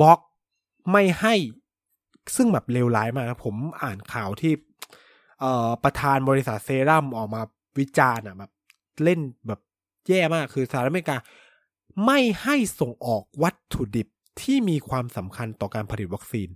[0.00, 0.18] บล็อก
[0.92, 1.34] ไม่ให้
[2.36, 4.52] ซึ่งแบบเลวร้ายมากนะผมอ่านข่าวที่
[5.40, 7.42] เอ่อประธานบริษัทเซรั่มออกมา
[7.78, 8.50] วิจารณ์อะแบบ
[9.04, 9.60] เล่นแบบ
[10.08, 11.16] แย่มากคือสหรัฐอเมริกา
[12.06, 14.08] ไม่ให้ส่งออกวัตถุดิบ
[14.42, 16.48] ที่มีความสำคัญต่อการผลิตวัคซีน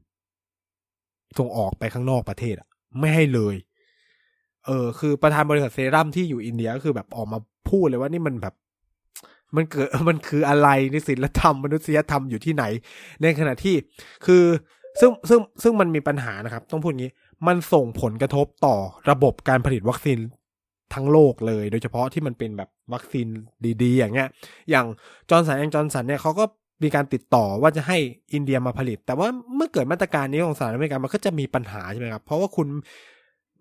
[1.39, 2.69] ส่งออกไปข้างนอกประเทศอะ
[2.99, 3.55] ไม่ให้เลย
[4.67, 8.55] เออคือประธานบริษัทเซรั่มที่อยู่อินเดียก็คือแบบออกมาพูดเลยว่านี่มันแบบ
[9.57, 12.65] มันเกิดมันคืออะไรในศีลธรรมมนุษยธรรมอยู่ที่ไหน
[13.23, 13.75] ในขณะที่
[14.27, 14.43] คือ
[15.01, 17.13] ซึ่งซึ่งซึ่งมันมีปัญหานะครับ ต้องพูดงี้
[17.47, 18.77] มันส่งผลกระทบต่อ
[19.11, 20.19] ระบบการผลิตวัคซีน
[20.95, 23.27] ทั้งโลกเลย โดยเฉพาะที่มันเป็นแบบวัคซีน
[23.83, 24.29] ดีๆ อย่างเงี้ย
[24.71, 24.87] อย่าง
[25.31, 26.45] จอร์นสันแองจอร์นสันเนี่ยเขาก็
[26.83, 27.99] มีการติดต่อว่าจะให้
[28.35, 32.69] อินเดียมาผลิต แต่ว่าเมื่อเกิดมาตรการนี้ของสหรัฐอเมริกามันก็จะมีปัญหาใช่ไหมครับ เพราะว่าคุณ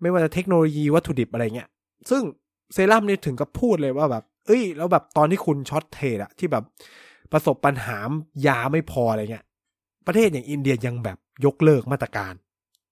[0.00, 1.68] ไม่ว่าจะเทคโนโลยีวัตถุดิบอะไรเงี้ย
[2.10, 2.22] ซึ่ง
[2.72, 6.64] เซรั่มนี่ถึงกับพูดเลยว่าแบบ เอ้ย แล้วแบบตอนที่คุณ shortage อะที่แบบ
[7.32, 7.98] ประสบปัญหา
[8.46, 9.44] ยาไม่พออะไรเงี้ย
[10.06, 12.34] ประเทศอย่างอินเดียยังแบบยกเลิกมาตรการ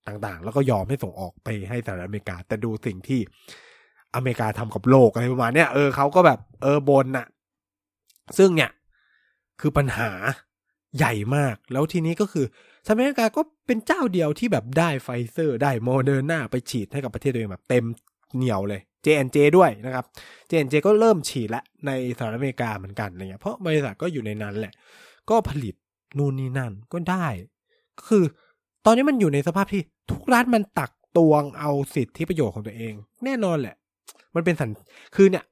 [0.07, 3.21] ต่างๆ แล้วก็ยอมให้ส่งออกไปให้สหรัฐอเมริกา แต่ดูสิ่งที่
[4.15, 7.27] อเมริกาทำกับโลกอะไรประมาณเนี้ยเออเขาก็แบบเออบ่นน่ะ
[8.39, 8.71] ซึ่งเนี่ย
[9.61, 10.11] คือปัญหา
[10.99, 12.47] ใหญ่มาก แล้วทีนี้ก็คือ
[12.85, 17.85] สหรัฐอเมริกาก็เป็นเจ้าเดียวที่แบบได้ไฟเซอร์ได้โมเดอร์นาไปฉีดให้กับประเทศตัวเองแบบเต็ม
[18.37, 20.05] เหนียวเลย J&J ด้วยนะครับ
[20.51, 24.73] J&J ก็เริ่มฉีดละในสหรัฐอเมริกาเหมือนกันอะไรเงี้ยเพราะบริษัทก็อยู่ในนั้นแหละ
[25.31, 25.75] ก็ผลิต
[26.19, 27.27] นู่นนี่นั่นก็ได้
[28.09, 28.25] คือ
[28.87, 32.93] ตอนนี้มันอยู่ในสภาพที่ทุกรัฐมันตักตวงเอาสิทธิประโยชน์ของตัวเอง
[33.25, 33.75] แน่นอนแหละ
[34.35, 34.71] มันเป็นสัญ
[35.15, 35.45] คือเนี่ย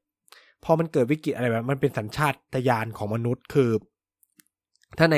[0.65, 3.71] พอมันเกิดวิกฤตอะไรแบบมันเป็นสัญชาตญาณของมนุษย์คือ
[4.99, 5.17] ถ้าใน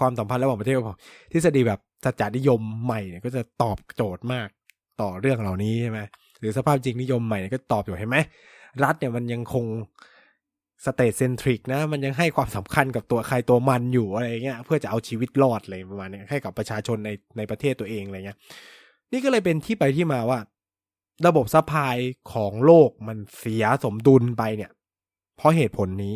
[0.00, 0.98] ความสัมพันธ์ระหว่างประเทศพวก
[1.32, 4.48] ทฤษฎีแบบสัจจานิยมใหม่เนี่ยก็จะตอบโจทย์มาก
[5.00, 6.00] ต่อเรื่องเหล่านี้ใช่ไหม
[6.38, 8.18] หรือสภาพจริงนิยมใหม่ก็ตอบอยู่เห็นไหม
[8.84, 9.64] รัฐเนี่ยมันยังคง
[10.84, 18.38] state-centric นะมันยังให้ความสำคัญกับตัวใครตัวมันอยู่อะไรเงี้ยเพื่อจะเอาชีวิตรอดเลยประมาณนี้ให้กับประชาชนในในประเทศตัวเองอะไรเงี้ย
[19.12, 20.40] นี่ก็เลยเป็นที่ไปที่มาว่า
[21.26, 21.96] ระบบ supply
[22.32, 24.70] ของโลกมันเสียสมดุลไปเนี่ย
[25.36, 26.14] เพราะเหตุผลนี้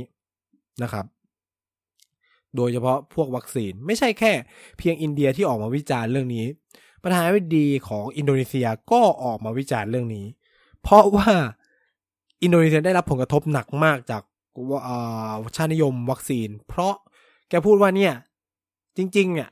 [0.82, 1.06] นะครับ
[2.56, 4.32] โดยเฉพาะพวกวัคซีน ไม่ใช่แค่
[4.78, 6.46] เพียงอินเดียที่ออกมาวิจารณ์เรื่องนี้
[7.02, 10.26] ประธานาธิบดีของอินโดนีเซียก็ออกมาวิจารณ์เรื่องนี้
[10.82, 11.30] เพราะว่า
[12.42, 14.22] อินโดนีเซียได้รับผลกระทบหนักมากจาก
[15.56, 16.94] ชาตินิยมวัคซีน เพราะ
[17.48, 18.14] แกพูดว่าเนี่ย
[18.96, 19.50] จริงๆเนี่ย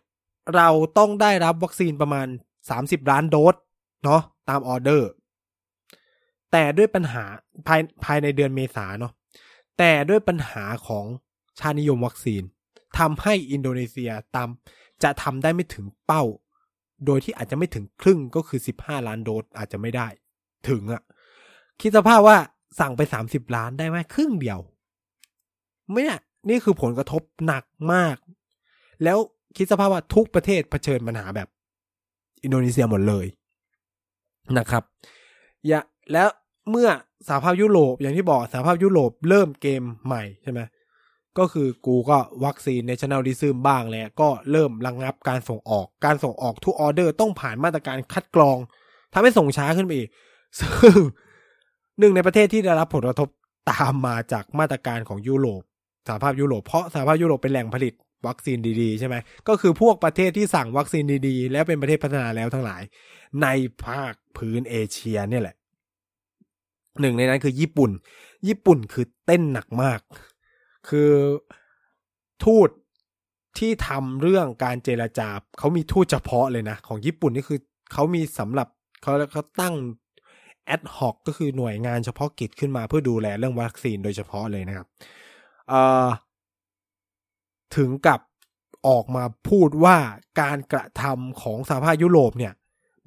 [0.55, 2.27] เราต้องได้รับวัคซีนประมาณ
[2.71, 3.55] สามสิบล้านโดส
[4.05, 5.11] เนาะตามออเดอร์
[6.53, 7.25] แต่ด้วยปัญหา
[7.67, 9.13] ภายภายในเดือนเมษาเนาะ
[9.79, 11.07] แต่ด้วยปัญหาของ
[11.59, 12.43] ชาตินิยมวัคซีน
[12.99, 14.49] ทำให้อินโดนีเซียตาม
[15.03, 16.23] จะทำได้ไม่ถึงเป้า
[17.07, 20.09] โดยที่อาจจะไม่ถึงครึ่งก็คือสิบห้าล้านโดสอาจจะไม่ได้
[20.69, 21.03] ถึงอะ
[21.81, 22.37] คิดสภาพว่า
[22.81, 24.61] สั่งไปสามสิบล้านได้ไหมครึ่งเดียว
[25.91, 28.17] ไม่เนี่ยนี่คือผลกระทบหนักมาก
[29.05, 29.19] แล้ว
[29.57, 31.49] คิดสภาพว่าทุกประเทศเผชิญปัญหาแบบ
[32.43, 33.27] อินโดนีเซียหมดเลย
[34.59, 34.83] นะครับ
[35.67, 35.81] อย่า
[36.13, 36.29] แล้ว
[36.71, 36.89] เมื่อ
[37.29, 40.61] สหภาพยุโรปอย่างที่บอกสหภาพยุโรปเริ่มเกมใหม่ใช่ไหม
[41.39, 48.57] ก็คือกูก็วัคซีนในช n นลดิซึมบ้างแล้วก็เริ่มระงงับการส่งออก การส่งออกทุกออเดอร์ต้องผ่านมาตรการคัดกรอง
[49.13, 50.09] ทำให้ส่งช้าขึ้นไปอีก
[50.59, 50.99] ซึ่ง
[51.99, 53.29] หนึ่งในประเทศที่ได้รับผลกระทบ
[53.71, 55.63] ตามมาจากมาตรการของยุโรป
[56.07, 57.95] สหภาพยุโรปเพราะสหภาพยุโรปเป็นแหล่งผลิต
[58.27, 59.17] วัคซีนดีๆใช่ไหม
[59.49, 62.83] ก็คือพวกประเทศที่สั่งวัคซีนดีๆ แล้วเป็นประเทศพัฒนาแล้วทั้งหลาย
[63.43, 63.47] ใน
[63.85, 65.57] ภาคพื้นเอเชียเนี่ยแหละ
[67.01, 67.91] หนึ่งในนั้นคือญี่ปุ่น
[68.49, 70.01] ญี่ปุ่นคือเต้นหนักมาก
[70.89, 71.13] คือ
[72.45, 72.69] ทูต
[73.59, 77.59] ที่ทำเรื่องการเจรจาเขามีทูตเฉพาะเลยนะ ของญี่ปุ่นนี่คือ
[77.93, 78.69] เขามีสำหรับ
[79.03, 79.75] เขาเขาตั้ง
[80.65, 84.87] แอดฮอกก็คือหน่วยงานเฉพาะกิจขึ้นมาเพื่อดูแลเรื่องวัคซีนโดยเฉพาะเลยนะครับ
[87.77, 88.21] ถึงกับ
[88.89, 89.97] ออกมาพูดว่า
[90.41, 92.53] การกระทำของสหภาพยุโรปเนี่ย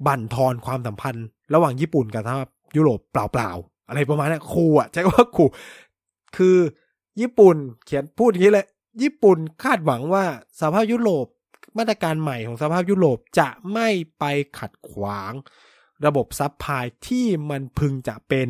[0.06, 5.44] บั่นทอนความสัมพันธ์ ระหว่างญี่ปุ่นกับสหภาพยุโรปเปล่าๆอะไรประมาณนี้คูอะใช้ว่าคู
[6.36, 6.56] คือ
[7.20, 8.66] ญี่ปุ่นเขียนพูดอย่างนี้เลย
[9.02, 10.24] ญี่ปุ่นคาดหวังว่า
[10.60, 11.26] สหภาพยุโรป
[11.78, 14.24] มาตรการใหม่ของสหภาพยุโรปจะไม่ไป
[14.58, 15.32] ขัดขวาง
[16.06, 18.48] ระบบ supply ที่มันพึงจะเป็น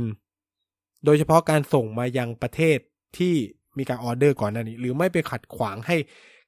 [1.05, 2.79] โดยเฉพาะการส่งมายังประเทศ
[3.18, 3.35] ที่
[3.79, 5.96] มีการออเดอร์ก่อนหน้านี้ หรือไม่ไปขัดขวางให้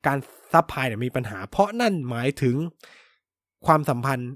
[0.06, 0.18] การ
[0.52, 2.56] supply มีปัญหา เพราะนั่นหมายถึง
[3.66, 4.32] ความสัมพันธ์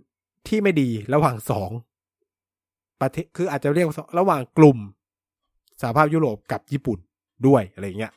[0.49, 1.71] ที่ไม่ดีระหว่างสอง
[3.01, 4.79] ประเทศคืออาจจะเรียกว่าระหว่างกลุ่ม
[5.81, 6.99] สหภาพยุโรปกับญี่ปุ่น
[7.47, 8.13] ด้วยอะไรเงี้ย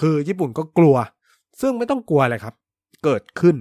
[0.00, 0.96] คือญี่ปุ่นก็กลัว
[1.60, 2.54] ซึ่งไม่ต้องกลัวเลยครับ
[3.04, 3.56] เกิดขึ้น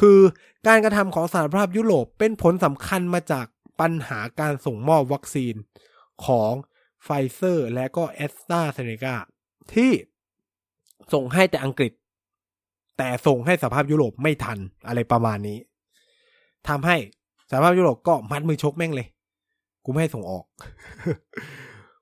[0.00, 0.18] คือ
[0.66, 3.46] การกระทำของสหภาพยุโรปเป็นผลสำคัญมาจาก
[3.80, 5.54] ปัญหาการส่งมอบวัคซีน
[6.26, 6.52] ของ
[7.04, 9.14] ไฟเซอร์ และก็แอสตราเซเนกา
[9.74, 9.90] ที่
[11.12, 11.92] ส่งให้แต่อังกฤษ
[12.98, 15.58] แต่ส่งให้สหภาพยุโรปไม่ทันอะไรประมาณนี้
[16.68, 16.96] ทำให้
[17.50, 19.08] สหภาพยุโรปก็มัดมือชกแม่งเลย
[19.84, 20.44] กูไม่ให้ส่งออก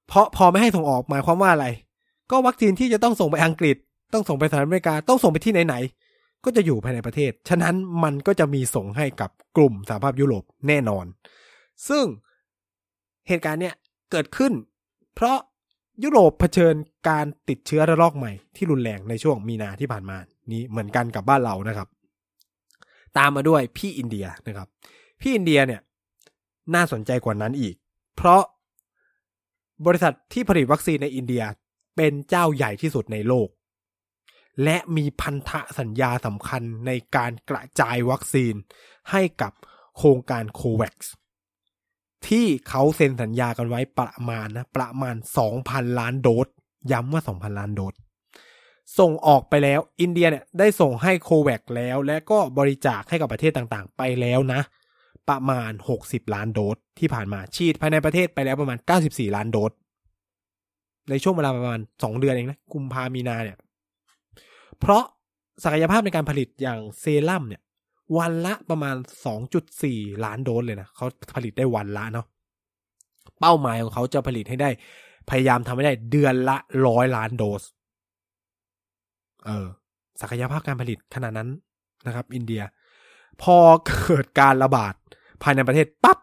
[0.08, 1.66] เพราะพอไม่ให้ส่งออกหมายความว่าอะไร
[2.30, 3.76] ก็วัคซีนที่จะต้องส่งไปอังกฤษ
[4.12, 11.04] ต้องส่งไปสหรัฐอเมริกาต้องส่งไปที่ไหนๆก็จะอยู่ภายในประเทศ ฉะนั้นมันก็จะมีส่งให้กับกลุ่มสหภาพยุโรปแน่นอน
[11.88, 12.04] ซึ่ง
[13.28, 13.74] เหตุการณ์เนี้ย
[14.10, 14.52] เกิดขึ้น
[15.14, 15.38] เพราะ
[16.04, 16.74] ยุโรปเผชิญ
[17.08, 20.16] การติดเชื้อระลอกใหม่ที่รุนแรงในช่วงมีนาที่ผ่านมา
[20.52, 21.88] นี้เหมือนกันกับบ้านเรานะครับ
[23.18, 24.68] ตามมาด้วยพี่อินเดียนะครับ
[25.20, 25.80] พี่อินเดียเนี่ย
[26.74, 27.74] น่าสนใจกว่านั้นอีก
[28.16, 28.42] เพราะ
[29.86, 31.42] บริษัทที่ผลิตวัคซีนในอินเดีย
[31.96, 33.48] เป็นเจ้าใหญ่ที่สุดในโลก
[34.64, 38.54] และมีพันธะสัญญาสำคัญในการกระจายวัคซีน
[39.10, 39.52] ให้กับ
[39.96, 40.96] โครงการโควัค
[42.28, 45.16] ที่เขาเซ็นสัญญากันไว้ประมาณนะประมาณ
[45.56, 46.46] 2,000 ล้านโดส
[46.92, 47.94] ย้ำว่า 2,000 ล้านโดส
[48.98, 54.60] ส่งออกไปแล้วอินเดียเนี่ยได้ส่งให้โควัคแล้ว และก็บริจาคให้กับประเทศต่างๆ ไปแล้วนะ
[55.30, 59.72] ประมาณ 60 ล้านโดสที่ผ่านมาฉีดภายในประเทศไปแล้วประมาณ 94 ล้านโดส
[61.10, 63.58] ในช่วงเวลาประมาณ 2 เดือนเองนะกุมภามีนาเนี่ย
[64.80, 65.04] เพราะ
[65.64, 67.62] ศักยภาพในการผลิตอย่างเซรั่มเนี่ย
[68.18, 68.96] วันละประมาณ
[69.60, 72.26] 2.4 ล้านโดสเลยนะเขาผลิตได้วันละเนาะ
[73.40, 74.70] เป้าหมายของเขาจะผลิตให้ได้
[75.30, 77.62] พยายามทำให้ได้เดือนละร้อยล้านโดส
[79.46, 79.66] เออ
[80.20, 81.48] ศักยภาพการผลิตขนาดนั้น
[82.06, 82.62] นะครับ อินเดีย
[83.42, 84.94] พอเกิดการระบาด
[85.42, 86.18] ภายในประเทศปั๊บ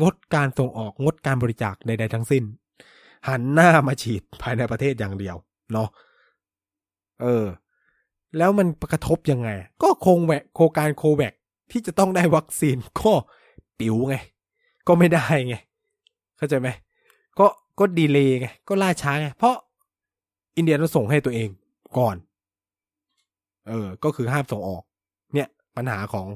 [0.00, 2.44] งดการส่งออกงดการบริจาคใดๆทั้งสิ้น
[3.28, 5.36] หันหน้ามาฉีดภายในประเทศอย่างเดียว
[5.72, 5.88] เนาะ
[7.22, 7.44] เออ
[8.38, 9.48] แล้วมันกระทบยังไง
[9.82, 11.34] ก็โคงแวกโครงการโคแวค
[11.70, 13.12] ที่จะต้องได้วัคซีนก็
[13.78, 14.16] ปิ๋วไง
[14.86, 15.56] ก็ไม่ได้ไง
[16.36, 16.68] เข้าใจไหม
[17.38, 17.46] ก็
[17.78, 19.54] ก็ดีเลยไง ก็ล่าช้าไง เพราะ
[20.56, 21.48] อินเดียต้องส่งให้ตัวเอง
[21.98, 22.16] ก่อน
[23.68, 24.82] เออ ก็คือห้ามส่งออก
[25.34, 26.26] เนี่ย ปัญหาของ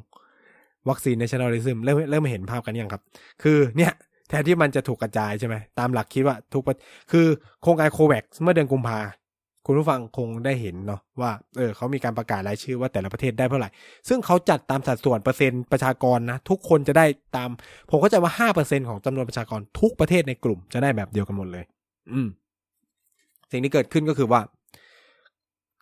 [0.89, 3.03] วัคซีน nationalism เริ่มเริ่มเห็นภาพกันยังครับ
[3.43, 3.93] คือเนี่ย
[4.29, 6.75] แทนที่มันจะถูกกระจายใช่ไหมตามหลักคิดว่าทุกประ
[7.13, 7.27] คือ
[7.63, 9.01] โครงการโควัคเมื่อเดือนกุมภา
[9.67, 13.69] คุณผู้ฟังคงได้เห็นเนาะว่าเออเขามีการประกาศรายชื่อว่าแต่ละประเทศได้เท่าไหร่
[14.09, 17.49] ซึ่งเขาจัดตามสัดส่วนเปอร์เซ็นต์ประชากรนะ ทุกคนจะได้ตาม
[17.91, 21.65] ผมเข้าใจว่าห้าเปอร์เซ็นของจำนวนประชากรทุกประเทศในกลุ่มจะได้แบบเดียวกันหมดเลย
[22.13, 22.29] อืม
[23.51, 24.41] สิ่งที่เกิดขึ้นก็คือว่า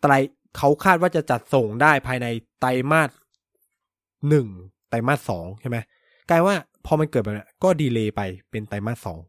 [0.01, 0.13] ไตร
[0.57, 2.27] เขาคาดว่าจะจัดส่งได้ภายใน
[2.59, 3.09] ไตรมาส
[4.29, 4.47] หนึ่ง
[4.95, 5.77] รมาสสองใช่ไหม
[6.29, 6.55] กลายว่า
[6.85, 9.19] พอมันเกิดแบบนี้ก็ดีเลย์ไปเป็นไตรมาสสอง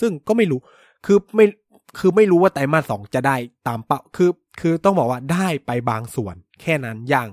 [0.00, 0.60] ซึ่งก็ไม่รู้
[1.06, 1.46] คือไม่
[1.98, 3.36] คือไม่รู้ว่าไตรมาสสองจะได้
[3.68, 7.28] ตามเป้าคือ คือต้องบอกว่าได้ไปบางส่วน แค่นั้นอย่าง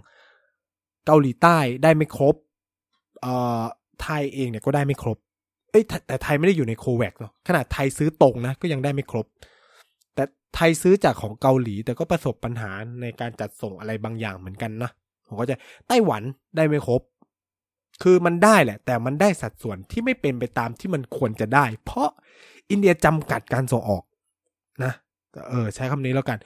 [1.06, 2.36] เกาหลีใต้ได้ไม่ครบ
[3.22, 3.64] เอ่อ
[4.02, 5.18] ไทยเองเนี่ยก็ได้ไม่ครบ
[5.72, 9.26] เอ้ยแต่ไทยไม่ได้อยู่ในโควัคเนาะขนาดไทยซื้อตรงนะก็ยังได้ไม่ครบ
[10.16, 10.24] แต่
[10.56, 14.92] ไทยซื้อจากของเกาหลี แต่ก็ประสบปัญหาในการจัดส่งอะไรบางอย่างเหมือนกันนะ
[15.28, 15.56] ผมก็จะ
[15.88, 16.24] ไต้หวัน
[16.56, 17.02] ได้ไม่ครบ
[18.04, 22.10] คือมันได้แหละ แต่มันได้สัดส่วนที่ไม่เป็นไปตามที่มันควรจะได้ เพราะ
[22.70, 24.04] อินเดียจำกัดการส่งออก
[24.84, 24.94] นะ
[25.50, 26.38] เออใช้คำนี้แล้วกัน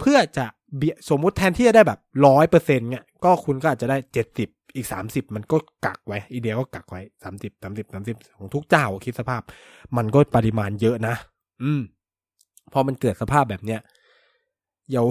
[0.00, 5.56] เพื่อจะเบียสมมุติแทนที่จะได้แบบร้อยเปอร์เซ็นต์เนี่ยก็คุณก็อาจจะได้เจ็ดสิบอีกสามสิบมันก็
[5.86, 9.42] กักไว้ อินเดียก็กักไว้สามสิบสามสิบสามสิบของทุกเจ้าคิดสภาพ
[9.96, 11.14] มันก็ปริมาณเยอะนะ
[11.62, 11.82] อืม
[12.72, 13.80] พอมันเกิดสภาพแบบเนี้ย
[14.92, 15.02] อย่า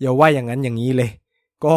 [0.00, 1.10] อย่าว่าอย่างนั้นอย่างนี้เลย
[1.64, 1.74] ก็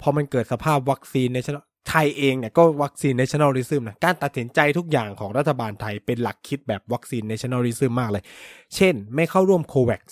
[0.00, 8.24] พอมันเกิดสภาพวัคซีนในชน ไทยเองเนี่ยก็วัคซีน nationalism นะการตัดสินใจทุกอย่างของรัฐบาลไทยเป็นหลักคิดแบบวัคซีน nationalism มมากเลย
[8.74, 10.02] เช่น ไม่เข้าร่วมโควัค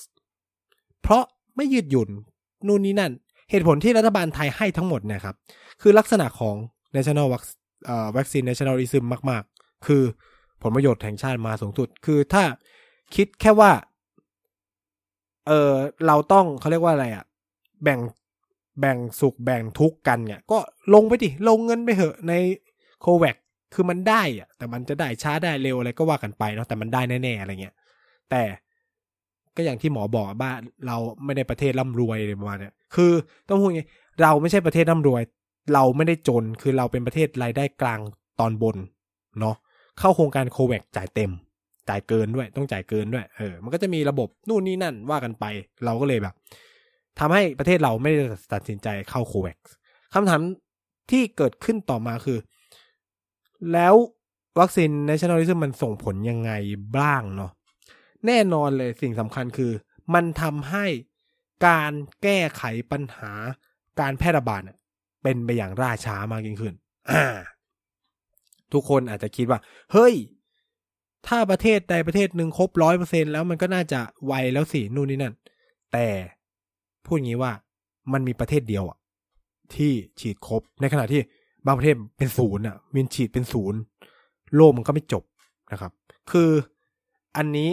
[1.03, 1.25] เพราะ
[1.57, 2.09] ไม่ยืดหยุ่น
[2.67, 3.13] นู่นนี่นั่น
[3.51, 5.37] เหตุผลที่รัฐบาลไทยให้ทั้งหมดนี่ยครับ
[5.83, 6.57] คือลักษณะของ
[6.97, 7.29] national
[8.17, 10.03] vaccine nationalism มาก ๆ คือ
[10.63, 12.45] ผลประโยชน์แห่งชาติมาสูงสุด คือถ้า
[13.15, 13.71] คิดแค่ว่า
[15.47, 15.73] เออ
[16.07, 17.25] เราต้องเขาเรียกว่าอะไรอะ
[17.83, 18.01] แบ่ง
[18.81, 20.59] แบ่งสุขแบ่งทุกข์กันเนี่ย ก็
[20.95, 22.33] ลงไปดิ ลงเงินไปเหอะใน
[23.01, 23.37] โควัค
[23.75, 27.75] คือมันได้อะแต่มันจะได้ช้าได้เร็วอะไรก็ว่ากันไปเนาะแต่มันได้แน่ๆอะไรเงี้ย
[28.31, 28.43] แต่
[29.57, 33.13] ก็อย่างที่หมอบอกบ้านเราไม่ได้ประเทศร่ำรวยเลยประมาณเนี้ยคือ
[33.49, 33.83] ต้องพูดไง
[34.23, 35.23] เราไม่ใช่ประเทศร่ำรวย
[35.75, 38.01] เราไม่ได้จนคือเราเป็นประเทศรายได้กลาง
[38.41, 38.77] ตอนบน
[39.41, 39.57] เนาะ
[39.99, 41.33] เข้าโครงการโควัคจ่ายเต็ม
[41.89, 45.45] จ่ายเกินด้วย ต้องจ่ายเกินด้วย เออ มันก็จะมีระบบนู่นนี่นั่นว่ากันไป
[45.85, 46.35] เราก็เลยแบบ
[47.19, 49.57] ทำให้ประเทศเราไม่ได้ตัดสินใจเข้าโควัค
[50.15, 50.41] คำถาม
[51.11, 52.39] ที่เกิดขึ้นต่อมาคือ
[53.73, 53.95] แล้ว
[54.61, 56.53] วัคซีน nationalism มันส่งผลยังไง
[56.99, 57.51] บ้างเนาะ
[58.27, 59.73] แน่นอนเลยสิ่งสำคัญคือ
[60.15, 60.87] มันทำให้
[61.67, 63.33] การแก้ไขปัญหา
[64.01, 64.63] การแพร่ระบาด
[65.23, 66.75] เป็นไปอย่างล่าช้ามากยิ่งขึ้น
[68.73, 69.59] ทุกคนอาจจะคิดว่า
[69.93, 70.15] เฮ้ย
[71.27, 75.35] ถ้าประเทศใดประเทศหนึ่งครบร้อยเปอร์เซ็นแล้วมันก็น่าจะไวแล้วสินู่นนี่นั่น
[75.93, 76.07] แต่
[77.07, 77.53] พูดงี้ว่า
[78.13, 78.99] มันมีประเทศเดียวอะ
[79.75, 81.21] ที่ฉีดครบ ในขณะที่
[81.67, 83.79] บางประเทศเป็นศูนย์อะมีฉีดเป็นศูนย์
[84.55, 85.25] โลกมันก็ไม่จบ
[85.73, 85.93] นะครับ
[86.31, 86.51] คือ
[87.37, 87.71] อันนี้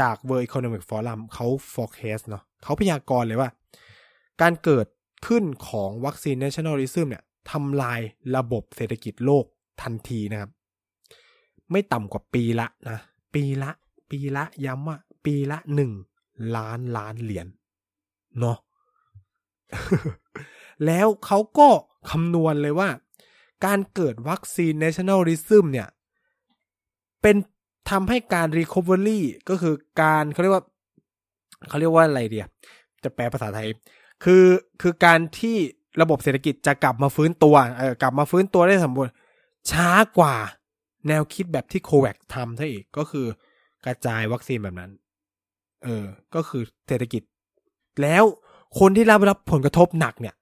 [0.00, 3.50] จาก World Economic Forum เขา forecast เนาะเขาพยากรณ์เลยว่า
[4.40, 4.86] การเกิด
[5.26, 8.00] ขึ้นของวัคซีน nationalism เนี่ยทำลาย
[8.36, 9.44] ระบบเศรษฐกิจโลก
[9.82, 10.50] ทันทีนะครับ
[11.70, 12.98] ไม่ต่ำกว่าปีละนะ
[13.34, 13.70] ปีละ
[14.10, 15.92] ปีละย้ำว่า ปีละหนึ่ง
[16.56, 17.46] ล้านล้านเหรียญ
[18.38, 18.58] เนาะ
[20.86, 21.68] แล้วเขาก็
[22.10, 22.88] คำนวณเลยว่า
[23.64, 25.88] การเกิดวัคซีน nationalism เนี่ย
[27.22, 27.36] เป็น
[27.90, 30.64] ทำให้การ recovery ก็คือการเขาเรียกว่า
[31.68, 32.46] เขาเรียกว่าอะไรเดีย
[33.04, 33.68] จะแปลภาษาไทย
[34.24, 34.44] คือ
[34.82, 35.56] คือการที่
[36.02, 39.12] ระบบเศรษฐกิจจะกลับมาฟื้นตัวเออกลับมาฟื้นตัวได้สมบูรณ์
[39.70, 40.34] ช้ากว่า
[41.08, 43.26] แนวคิดแบบที่โควัคทำซะอีกก็คือ
[43.86, 44.90] กระจายวัคซีนแบบนั้น
[45.84, 47.22] เออ ก็คือเศรษฐกิจ
[48.02, 48.24] แล้ว
[48.78, 50.34] คนที่รับรับผลกระทบหนักเนี่ย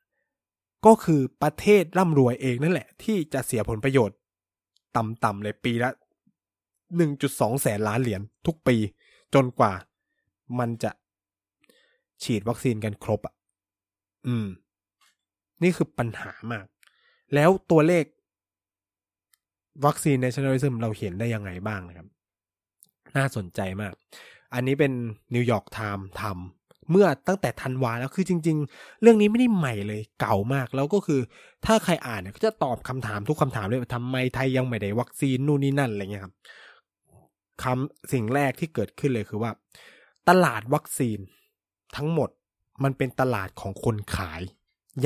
[0.87, 4.17] ก็คือประเทศร่ำรวยเองนั่นแหละ ที่จะเสียผลประโยชน์
[4.97, 5.91] ต่ำๆเลยปีละ
[6.77, 8.77] 1.2 แสนล้านเหรียญทุกปี
[9.35, 9.73] จนกว่า
[10.59, 10.91] มันจะ
[12.23, 13.35] ฉีดวัคซีนกันครบอะ
[14.27, 14.47] อืม
[15.63, 16.67] นี่คือปัญหามาก
[17.35, 18.05] แล้วตัวเลข
[19.87, 22.09] vaccine nationalism เราเห็นได้ยังไงบ้างนะครับ
[23.17, 23.93] น่าสนใจมาก
[24.55, 24.93] อันนี้เป็น
[25.35, 26.58] นิวยอร์กไทม์ทำ
[26.91, 31.21] เมื่อตั้งแต่ธันวาแล้วคือจริง ๆ เรื่องนี้ไม่ได้ใหม่เลยเก่ามากแล้วก็คือ
[31.67, 36.35] ถ้าใครอ่านเนี่ยก็จะตอบคำถามทุกคำถามเลยว่าทำไมไทยยังไม่ได้วัคซีนนู่นนี่นั่นอะไรเงี้ยครับ
[37.63, 39.51] คำสิ่งแรกที่เกิดขึ้นเลยคือว่า
[40.29, 41.19] ตลาดวัคซีน
[41.97, 42.31] ทั้งหมด
[42.85, 44.41] มันเป็นตลาดของคนขาย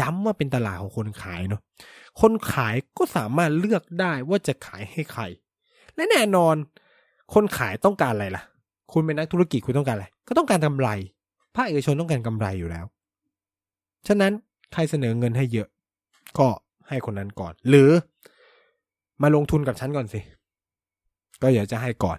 [0.01, 1.63] ย้ำว่าเป็นตลาดของคนขายเนาะ
[2.21, 5.23] คนขายก็สามารถเลือกได้ว่าจะขายให้ใคร
[5.95, 6.57] และแน่นอน
[7.35, 8.43] คนขายต้องการอะไรล่ะ
[8.93, 10.89] คุณเป็นนักธุรกิจคุณต้องการอะไร ก็ต้องการกำไร
[11.57, 12.85] ภาคเอกชนต้องการกำไรอยู่แล้ว
[14.09, 14.33] ฉะนั้น
[14.73, 15.69] ใครเสนอเงินให้เยอะ
[16.39, 16.49] ก็
[16.89, 17.91] ให้คนนั้นก่อน หรือ
[19.23, 20.21] มาลงทุนกับฉันก่อนสิ
[21.43, 22.19] ก็อยากจะให้ก่อน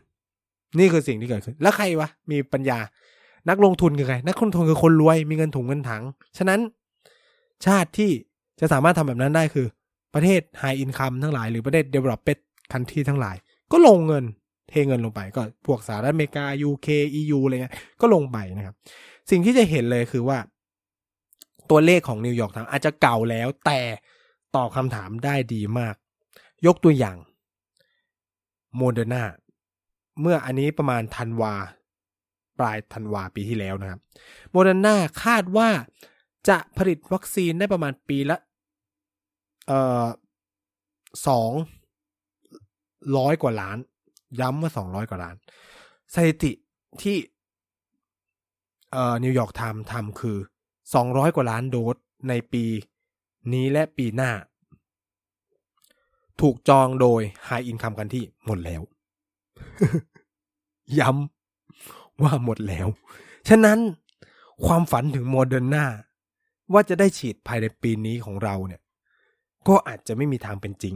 [0.79, 2.79] นี่คือสิ่งที่เกิดขึ้น แล้วใครวะ มีปัญญา
[3.49, 6.03] นักลงทุนคือใคร นักลงทุนคือคนรวย มีเงินถุงเงินถัง
[6.37, 6.59] ฉะนั้น
[7.65, 8.11] ชาติที่
[8.59, 9.67] จะสามารถทำแบบนั้นได้คือ
[10.13, 12.39] ประเทศ High Income ทั้งหลาย หรือประเทศ Developed
[12.71, 13.35] Country ทั้งหลาย
[13.71, 14.23] ก็ลงเงิน
[14.69, 16.87] เทเงินลงไป ก็พวกสหรัฐอเมริกา UK
[17.19, 18.75] EU อะไรเงี้ย ก็ลงไปนะครับ
[19.29, 20.38] สิ่งที่จะเห็นเลยคือว่า
[21.69, 23.81] ตัวเลขของนิวยอร์กทางอาจจะเก่าแล้วแต่
[24.55, 25.95] ตอบคำถามได้ดีมาก
[26.65, 27.17] ยกตัวอย่าง
[28.77, 29.23] โมเดอร์นา
[30.21, 31.53] เมื่ออันนี้ประมาณธันวา
[32.59, 33.99] ปลายธันวาปีที่แล้วนะครับ
[34.51, 35.69] โมเดอร์นาคาดว่า
[36.49, 38.38] จะผลิตวัคซีนได้ประมาณปีละ
[39.67, 40.05] เอ่อ
[41.27, 41.51] สอง
[43.17, 43.77] ร้อยกว่าล้าน
[44.39, 45.36] ย้ำว่าสองร้อยกว่าล้าน
[46.13, 46.51] สถิติ
[47.01, 47.17] ที่
[48.93, 50.38] เอ่อนิวยอร์กไทม์ทำคือ
[50.93, 51.95] สองร้อยกว่าล้านโดส
[52.29, 52.65] ในปี
[53.53, 54.32] นี้และปีหน้า
[56.41, 58.82] ถูกจองโดย High Income กันที่หมดแล้ว
[60.99, 62.88] ย้ำว่าหมดแล้ว
[63.49, 63.79] ฉะนั้น
[64.65, 65.86] ความฝันถึงโมเดอร์นา
[66.73, 68.82] ว่าจะได้ฉีดภายในปีนี้ของเราเนี่ย
[69.67, 70.95] ก็อาจจะไม่มีทางเป็นจริง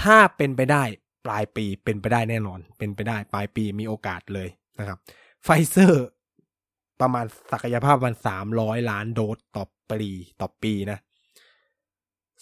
[0.00, 0.82] ถ้าเป็นไปได้
[1.26, 4.98] ปลายปีเป็นไปได้แน่นอน เป็นไปได้ปลายปีมีโอกาสเลยนะครับ
[5.44, 6.06] ไฟเซอร์
[7.00, 10.10] ประมาณศักยภาพมันสามร้อยล้านโดสต่อปี
[10.40, 10.98] ต่อปีนะ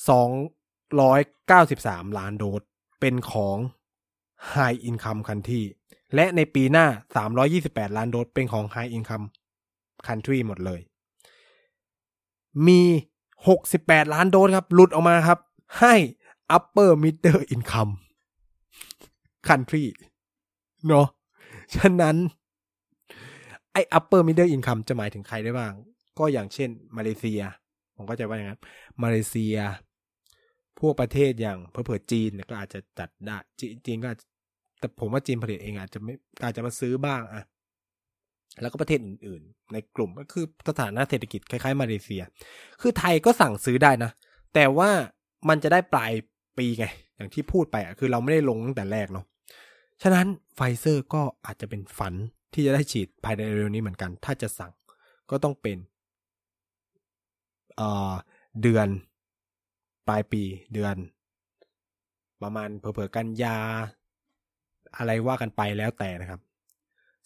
[0.08, 0.30] สอง
[1.00, 2.62] ร้อยเก้าสิบสามล้านโดส
[3.00, 3.56] เป็นของ
[4.54, 5.62] High Income Country
[6.14, 6.86] และในปีหน้า
[7.42, 9.26] 328 ล้านโดสเป็นของ High Income
[10.06, 10.80] Country หมดเลย
[12.66, 12.80] มี
[13.48, 15.38] 68 ล้านโดสครับ หลุดออกมาครับ
[15.80, 15.94] ให้
[16.56, 17.92] Upper Middle Income
[19.48, 19.84] Country
[20.86, 21.06] เนาะ
[21.74, 22.16] ฉะนั้น
[23.78, 25.72] อ้ Upper Middle Income จะหมายถึงใครได้บ้าง
[26.18, 27.40] ก็อย่างเช่น มาเลเซีย
[27.96, 28.60] ผมก็จะว่าอย่างนั้น
[29.02, 29.56] มาเลเซีย
[30.78, 33.36] พวกประเทศอย่างเผื่อจีนก็อาจจะจัดได้
[33.86, 34.10] จีนก็
[34.78, 36.14] แต่ผมว่าจีนผลิตเองอาจจะไม่
[36.44, 37.42] อาจจะมาซื้อบ้างอะ
[38.60, 42.22] แล้วก็ประเทศอื่น ๆ ในกลุ่มก็คือสถานะเศรษฐกิจคล้ายๆ มาเลเซีย
[42.80, 44.10] คือไทยก็สั่งซื้อได้นะ
[44.54, 44.90] แต่ว่า
[45.48, 46.12] มันจะได้ปลาย
[46.58, 49.24] ปีไง อย่างที่พูดไปอะคือเราไม่ได้ลงตั้งแต่แรกเนาะ
[50.02, 52.14] ฉะนั้นไฟเซอร์ก็อาจจะเป็นฝัน
[52.52, 54.72] ที่จะได้ฉีดภายในเร็วนี้เหมือนกัน ถ้าจะสั่ง
[55.30, 55.78] ก็ต้องเป็น
[57.76, 58.88] เเดือน
[60.08, 60.42] ปลายปี
[60.72, 60.96] เดือน
[62.42, 63.58] ประมาณเผื่อๆกันยา
[64.96, 66.40] อะไรว่ากันไปแล้วแต่นะครับ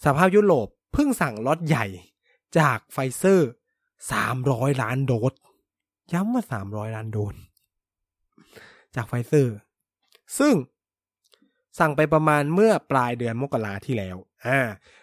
[0.05, 1.87] สภาพยุโรปเพิ่งสั่งล็อตใหญ่
[2.59, 3.51] จากไฟเซอร์
[4.13, 5.33] สามร้อยล้านโดส
[6.13, 7.35] ย้ำว่าสามร้อยล้านโดส
[8.97, 9.57] จากไฟเซอร์
[10.39, 10.55] ซึ่ง
[11.79, 14.17] สั่งไปประมาณเมื่อปลายเดือนมกราที่แล้ว
[14.47, 14.59] อ่า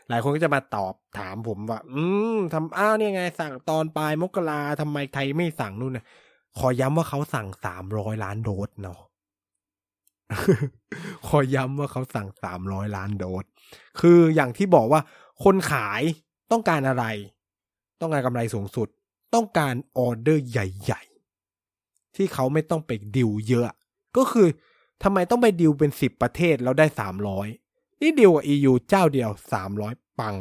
[0.10, 2.02] หลายคนก็จะมาตอบถามผมว่า อื
[2.36, 6.06] มทำอ้าวเนี่ยไง สั่งตอนปลายมกราทำไมไทยไม่สั่งนู่นนะ
[6.58, 9.00] ขอย้ำว่าเขาสั่งสามร้อยล้านโดสเนาะ
[11.28, 13.44] ขอย้ำว่าเขาสั่งสามร้อยล้านโดส
[14.00, 15.02] คืออย่างที่บอกว่า
[15.44, 16.02] คนขาย
[16.52, 17.06] ต้องการอะไร
[18.02, 18.88] ต้องการกำไรสูงสุด
[19.34, 21.02] ต้องการออเดอร์ใหญ่
[21.58, 23.66] ๆ ที่เขาไม่ต้องไปดิวเยอะ
[24.18, 24.48] ก็คือ
[25.04, 27.48] ทำไมต้องไปดิวเป็นสิบประเทศแล้วได้สามร้อย
[28.02, 30.36] นี่ดิวกับ EU เจ้าเดียวสามร้อยปัง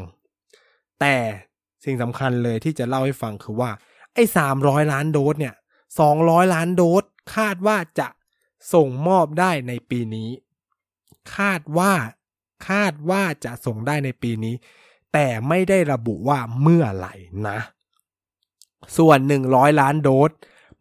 [1.00, 1.16] แต่
[1.84, 3.70] สิ่งสำคัญเลยที่จะเล่าให้ฟังคือว่า
[4.14, 5.54] ไอ้สามร้อยล้านโดสเนี่ย
[6.00, 7.04] สองร้อยล้านโดส
[7.36, 8.09] คาดว่าจะ
[8.74, 10.30] ส่งมอบได้ในปีนี้
[11.36, 11.92] คาดว่า
[12.68, 14.54] คาดว่าจะส่งได้ในปีนี้
[15.12, 17.14] แต่ไม่ได้ระบุว่าเมื่อไหร่
[17.48, 17.59] นะ
[18.96, 20.30] ส่วนหนึ่งร้อยล้านโดส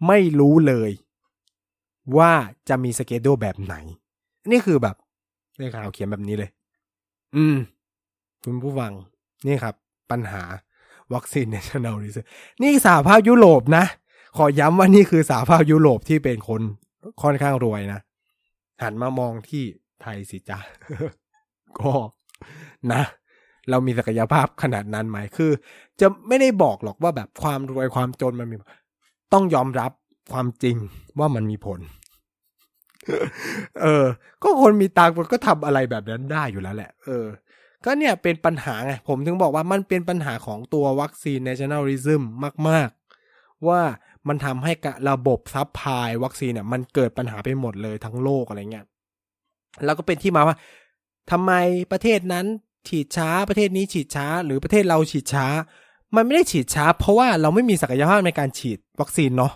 [0.08, 0.92] ไม่รู้เลย
[2.18, 2.34] ว่า
[2.70, 3.76] จะมี schedule แบบไหน
[4.52, 4.96] นี่คือแบบ
[5.60, 6.50] ในข่าวเขียนแบบนี้เลย
[7.36, 7.58] อืม
[8.44, 8.92] คุณผู้ฟัง
[9.48, 9.76] นี่ครับ
[10.12, 10.44] ปัญหา
[11.14, 12.18] วัคซีน nationalism
[12.62, 13.86] นี่สหภาพยุโรปนะ
[14.38, 16.62] ขอย้ำว่านี่คือสหภาพยุโรปที่เป็นคน
[17.22, 18.00] ค่อนข้างรวยนะ
[18.84, 19.64] หันมามองที่
[20.02, 20.60] ไทยสิจ้า
[21.80, 21.92] ก็
[22.94, 23.02] นะ
[23.70, 25.52] เรามีศักยภาพขนาดนั้นไหมคือ
[26.00, 28.56] จะไม่ได้บอกหรอกว่าแบบความรวยความจนมันมี
[29.34, 29.92] ต้องยอมรับ
[30.34, 30.76] ความจริง
[31.20, 31.80] ว่ามันมีผล
[33.82, 34.06] เออ
[34.44, 37.26] ก็คนมีตังค์มันก็ทำอะไรแบบนั้นได้อยู่แล้วแหละ เออ
[37.86, 42.22] ก็เนี่ยเป็นปัญหาไง ผมถึงบอกว่ามันเป็นปัญหาของตัววัคซีน nationalism
[42.70, 42.90] มาก
[43.28, 43.82] ๆ ว่า
[44.28, 44.72] มันทำให้
[45.10, 48.86] ระบบ supply วัคซีนเนี่ยมันเกิดปัญหาไปหมดเลยทั้งโลกอะไรเงี้ย
[49.86, 50.56] แล้วก็เป็นที่มาว่า
[51.32, 51.52] ทำไม
[51.92, 52.46] ประเทศนั้น
[52.88, 55.46] ฉีดช้าประเทศนี้ฉีดช้า หรือประเทศเราฉีดช้า
[56.16, 59.54] มันไม่ได้ฉีดช้า เพราะว่าเราไม่มีศักยภาพในการฉีดวัคซีนเนาะ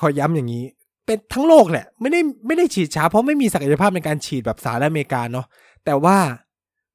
[0.00, 0.64] ขอย้ำอย่างนี้
[1.06, 5.46] เป็นทั้งโลกแหละไม่ได้ไม่ได้ฉีดช้าเพราะไม่มีศักยภาพในการฉีดแบบสหรัฐอเมริกาเนาะ
[5.84, 6.16] แต่ว่า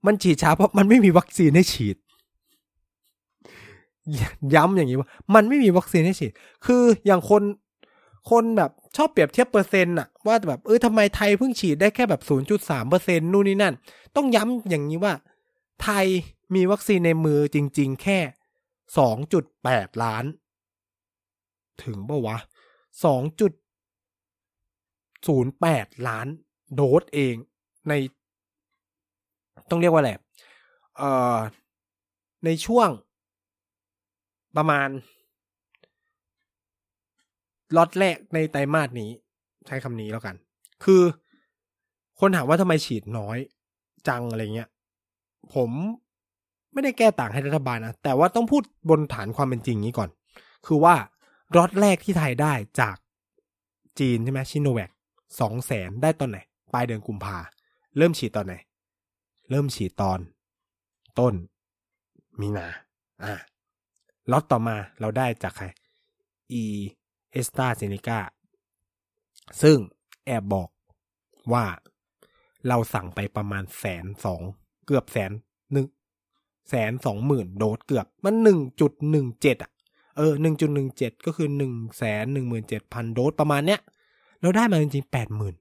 [0.05, 1.97] มันฉีดช้าเพราะมันไม่มีวัคซีนให้ฉีด
[4.55, 6.32] ย้ำอย่างนี้ว่า มันไม่มีวัคซีนให้ฉีด
[6.66, 7.43] คืออย่างคน
[8.30, 13.74] คนแบบชอบเปรียบเทียบเปอร์เซ็นต์อะว่าแบบเออทำไมไทยเพิ่งฉีดได้แค่แบบศูนย์จุดสามเปอร์เซ็นนู่นนี่นั่น
[14.16, 15.14] ต้องย้ำอย่างนี้ว่า
[15.84, 16.05] ไทย
[16.55, 18.20] มีวัคซีนในมือจริง ๆ แค่
[18.97, 20.26] สองจุดแปดล้าน
[21.84, 22.38] ถึงปะวะ
[23.03, 23.05] ส
[25.18, 26.28] องจุดศูนย์แปดล้าน
[26.76, 27.36] โดสเอง
[27.89, 27.93] ใน
[29.70, 30.11] ต้องเรียกว่าอะไร
[30.97, 31.38] เอ่อ
[32.45, 32.89] ในช่วง
[34.57, 34.89] ประมาณ
[37.78, 39.09] ล็อตแรกในไตรมาสนี้
[39.68, 40.36] ใช้คำนี้แล้วกัน
[40.84, 41.01] คือ
[42.20, 43.38] คนถามว่าทำไมฉีดน้อย
[44.07, 44.70] จังอะไรเงี้ย
[45.53, 45.72] ผม
[46.74, 50.09] ไม่ได้แก้ต่างให้รัฐบาลนะ แต่ว่าต้องพูดบนฐานความเป็นจริงนี้ก่อน
[50.68, 50.95] คือว่า
[51.57, 52.97] ล็อตแรกที่ไทยได้จาก
[53.99, 54.89] จีนใช่ไหมชิโนแวค
[55.39, 56.38] สองแสนได้ตอนไหน
[56.73, 57.38] ปลายเดือนกุมภา
[57.97, 58.55] เริ่มฉีดตอนไหน
[59.49, 60.19] เริ่มฉีดตอน
[61.19, 61.34] ต้น
[62.39, 62.67] มีนา
[63.23, 63.34] อ่า
[64.32, 65.65] ล็อตต่อมาเราได้จากใคร
[66.61, 66.63] e
[67.32, 68.19] เอสตาเซเนกา
[69.61, 69.78] ซึ่ง
[70.25, 70.69] แอบบอก
[71.53, 71.65] ว่า
[72.67, 74.41] เราสั่งไปประมาณแสนสอง
[74.86, 75.32] เกือบแสน
[75.71, 75.88] หนึ่ง
[76.69, 79.71] แสนสองหมื่นโดสเกือบมันหนึ่งจุดหนึ่งเจ็ดอะ
[80.17, 83.82] เออหนึ่งจุดหนึ่งเจ็ดก็คือหนึ่งแสนหนึ่งหมื่นเจ็ดพันโดสประมาณเนี้ย
[84.41, 85.55] เราได้มาจริงๆแปดหมื่น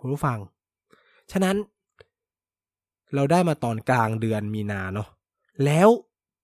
[0.00, 0.38] คุณผู้ฟัง
[1.32, 1.56] ฉะนั้น
[3.14, 5.08] เราได้มาตอนกลางเดือนมีนาเนาะ
[5.64, 5.88] แล้ว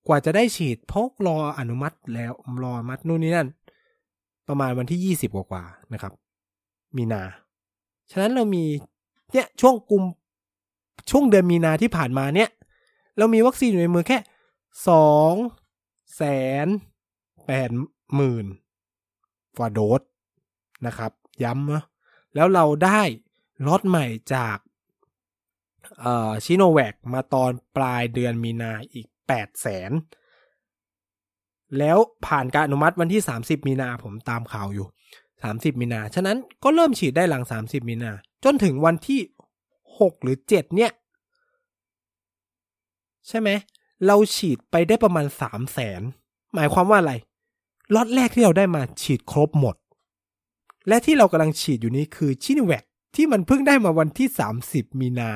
[0.07, 2.33] กว่าจะได้ฉีดพราะรออนุมัติแล้ว
[2.63, 3.49] รออนุมัตินู่นนี่นั่น
[4.49, 6.13] ประมาณวันที่ยี่สิบกว่าๆนะครับ
[6.97, 7.23] มีนา
[8.11, 8.65] ฉะนั้นเรามี
[9.33, 10.03] เนี่ยช่วงกุม
[11.11, 12.51] ช่วงเดือนมีนาที่ผ่านมาเนี่ย
[13.19, 14.19] เรามีวัคซีนอยู่ในมือแค่
[14.89, 15.35] สอง
[16.17, 16.23] แส
[16.65, 16.67] น
[17.47, 17.71] แปด
[18.15, 18.47] หมื่น
[19.59, 20.01] กว่าโดส
[20.87, 21.13] นะครับ
[21.45, 21.85] ย้ำนะ
[22.35, 23.01] แล้วเราได้
[23.67, 24.59] ล็อตใหม่จาก
[26.45, 29.91] ชิโนแวคมาตอนปลายเดือนมีนาอีกแปดแสน
[31.79, 34.87] แล้วผ่านการอนุมัติวันที่สามสิบมีนาผมตามข่าวอยู่
[35.43, 38.13] สามสิบมีนา ฉะนั้นก็เริ่มฉีดได้หลังสามสิบมีนา
[38.45, 39.21] จนถึงวันที่
[39.99, 40.93] หกหรือเจ็ดเนี่ย
[43.29, 43.49] ใช่ไหม
[44.07, 46.03] เราฉีดไปได้ประมาณสามแสน
[46.55, 47.15] หมายความว่าอะไร
[47.95, 49.77] ล็อตแรกที่เราได้มาฉีดครบหมด
[50.89, 52.85] และที่เรากำลังฉีดอยู่นี้คือชินแวค
[53.17, 55.31] ที่มันเพิ่งได้มาวันที่สามสิบมีนา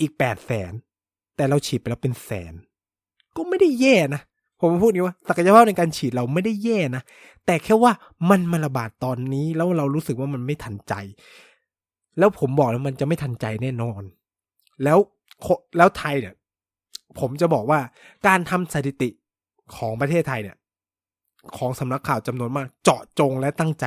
[0.00, 0.72] อีกแปดแสน
[1.36, 2.54] แต่เราฉีดไปแล้วเป็นแสน
[3.36, 4.22] ก็ไม่ได้แย่นะ
[4.60, 7.02] ผมพูดนี้ว่าศักยภาพในการฉีดเราไม่ได้แย่นะ
[7.46, 7.92] แต่แค่ว่า
[8.30, 10.94] มันมาระบาดตอนนี้แล้วเรารู้สึกว่ามันไม่ทันใจ
[12.18, 14.02] แล้วผมบอกแล้วมันจะไม่ทันใจแน่นอน
[14.84, 14.98] แล้ว
[15.76, 16.34] แล้วไทยเนี่ย
[17.20, 17.80] ผมจะบอกว่า
[18.26, 19.08] การทำสถิติ
[19.76, 20.56] ของประเทศไทยเนี่ย
[21.56, 23.84] ของสำนักข่าวจำนวนมาก เจาะจงและตั้งใจ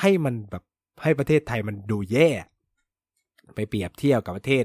[0.00, 0.62] ให้มันแบบ
[1.02, 2.28] ให้ประเทศไทยมันดูแย่
[3.54, 4.64] ไปเปรียบเทียบกับประเทศ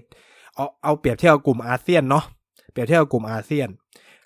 [0.56, 2.26] เอาเอาเปรียบเทียบกับกลุ่มอาเซียนเนาะ
[2.72, 3.68] เปรียบเทียบกับกลุ่มอาเซียน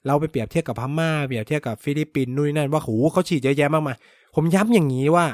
[0.05, 3.97] เราไปเปรียบเทียบกับพม่าเปรียบเทียบกับฟิลิปปินส์นู่นนั่นว่าโหเขาฉีดเยอะแยะมากมาย
[4.35, 5.25] ผมย้ำอย่างนี้ว่า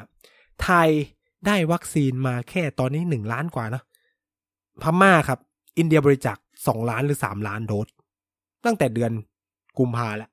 [0.63, 0.89] ไทย
[1.45, 3.81] ได้วัคซีนมาแค่ตอนนี้หนึ่งล้านกว่านะ
[4.81, 5.39] พม่าครับ
[5.77, 7.87] อินเดียบริจาคสองล้านหรือสามล้านโดส
[8.65, 9.11] ตั้งแต่เดือน
[9.79, 10.29] กุมภาแล้ว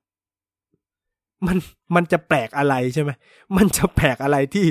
[1.47, 1.57] มัน
[1.95, 3.11] มันจะแปลกอะไรใช่ไหม
[3.57, 4.65] มันจะแปลกอะไรที่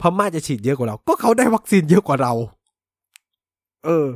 [0.00, 2.32] พม่าจะฉีดเยอะกว่าเรา ก็เขาได้วัคซีนเยอะกว่าเรา
[3.84, 4.06] เออ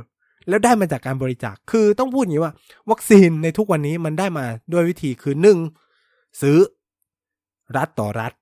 [0.47, 2.53] แล้วได้มาจากการบริจาค คือต้องพูดอย่างนี้ว่า
[2.91, 5.57] วัคซีนในทุกวันนี้มันได้มาด้วยวิธีคือหนึ่ง
[6.41, 6.57] ซื้อ
[7.77, 8.33] รัฐต่อรัฐ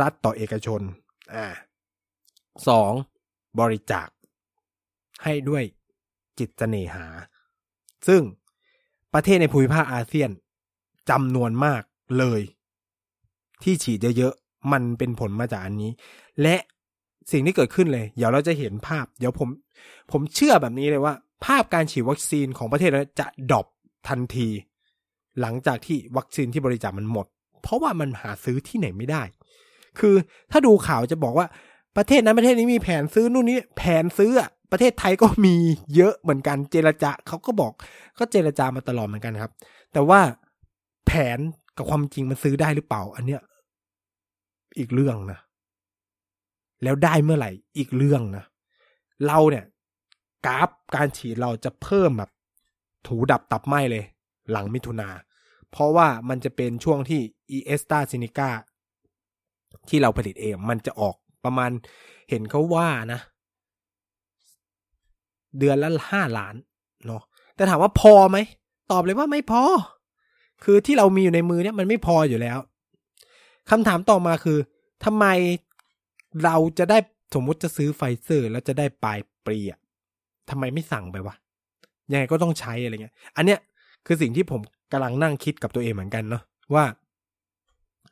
[0.00, 0.80] รัฐต่อเอกชน
[1.34, 1.46] อ่า
[2.68, 2.92] สอง
[3.60, 4.08] บริจาค
[5.24, 5.64] ให้ด้วย
[6.38, 7.06] จิตเสน่หา
[8.08, 8.22] ซึ่ง
[9.14, 10.30] ประเทศในภูมิภาคอาเซียน
[11.10, 11.82] จำนวนมาก
[12.18, 12.40] เลย
[13.64, 15.90] ที่ฉีดเยอะๆ มันเป็นผลมาจากอันนี้
[16.42, 16.56] และ
[17.32, 19.48] สิ่งที่เกิดขึ้นเลย เดี๋ยวเราจะเห็นภาพ เดี๋ยวผม
[20.12, 23.66] ผมเชื่อแบบนี้เลยว่า ภาพการฉีดวัคซีนของประเทศนั้นจะดรอป
[24.08, 24.48] ทันที
[25.40, 27.26] หลังจากที่วัคซีนที่บริจาคมันหมด
[27.62, 29.22] เพราะว่ามันหาซื้อที่ไหนไม่ได้
[29.98, 30.14] คือ
[30.50, 31.46] ถ้าดูข่าวจะบอกว่า
[31.96, 34.32] ประเทศนั้นประเทศนี้มีแผนซื้อนู่นนี่แผนซื้อ
[34.72, 35.54] ประเทศไทยก็มี
[35.96, 37.72] เยอะเหมือนกันเจรจาเขาก็บอก
[38.18, 39.52] ก็เจรจามาตลอดเหมือนกันครับ
[39.92, 40.20] แต่ว่า
[41.06, 41.38] แผน
[41.76, 43.40] กับความจริงมันซื้อได้หรือเปล่า อันเนี้ย
[44.78, 45.38] อีกเรื่องนะ
[46.82, 48.44] แล้วได้เมื่อไหร่อีกเรื่องนะ
[49.26, 49.64] เราเนี่ย
[50.46, 52.30] กราฟการฉีดเราจะเพิ่มแบบ
[53.06, 54.04] ตูดตับไหม้เลย
[54.50, 55.08] หลังมิถุนา
[55.70, 58.50] เพราะว่ามันจะเป็นช่วงที่ไอ้า
[59.88, 61.70] ที่เราผลิตเองมันจะออกประมาณ
[62.30, 63.20] เห็นเขาว่านะ
[65.58, 66.54] เดือนละห้าล้าน
[67.06, 67.22] เนาะ
[67.54, 68.38] แต่ถามว่าพอไหม
[68.90, 69.62] ตอบเลยว่าไม่พอ
[70.64, 72.58] คือที่เรามีอยู่ในมือเนี่ยมันไม่พออยู่แล้ว
[73.70, 74.58] คำถามต่อมาคือ
[75.04, 75.26] ทำไม
[76.44, 76.98] เราจะได้
[77.34, 79.78] สมมุติจะซื้อไฟเซอร์ แล้วจะได้ปลายปีอะ
[80.50, 81.34] ทำไมไม่สั่งไปวะ
[82.12, 83.58] ยังไงก็ต้องใช้อะไรเงี้ย อันเนี้ย
[84.06, 84.60] คือสิ่งที่ผม
[84.92, 86.42] กำลังนั่งคิดกับตัวเองเหมือนกันเนาะ
[86.74, 86.84] ว่า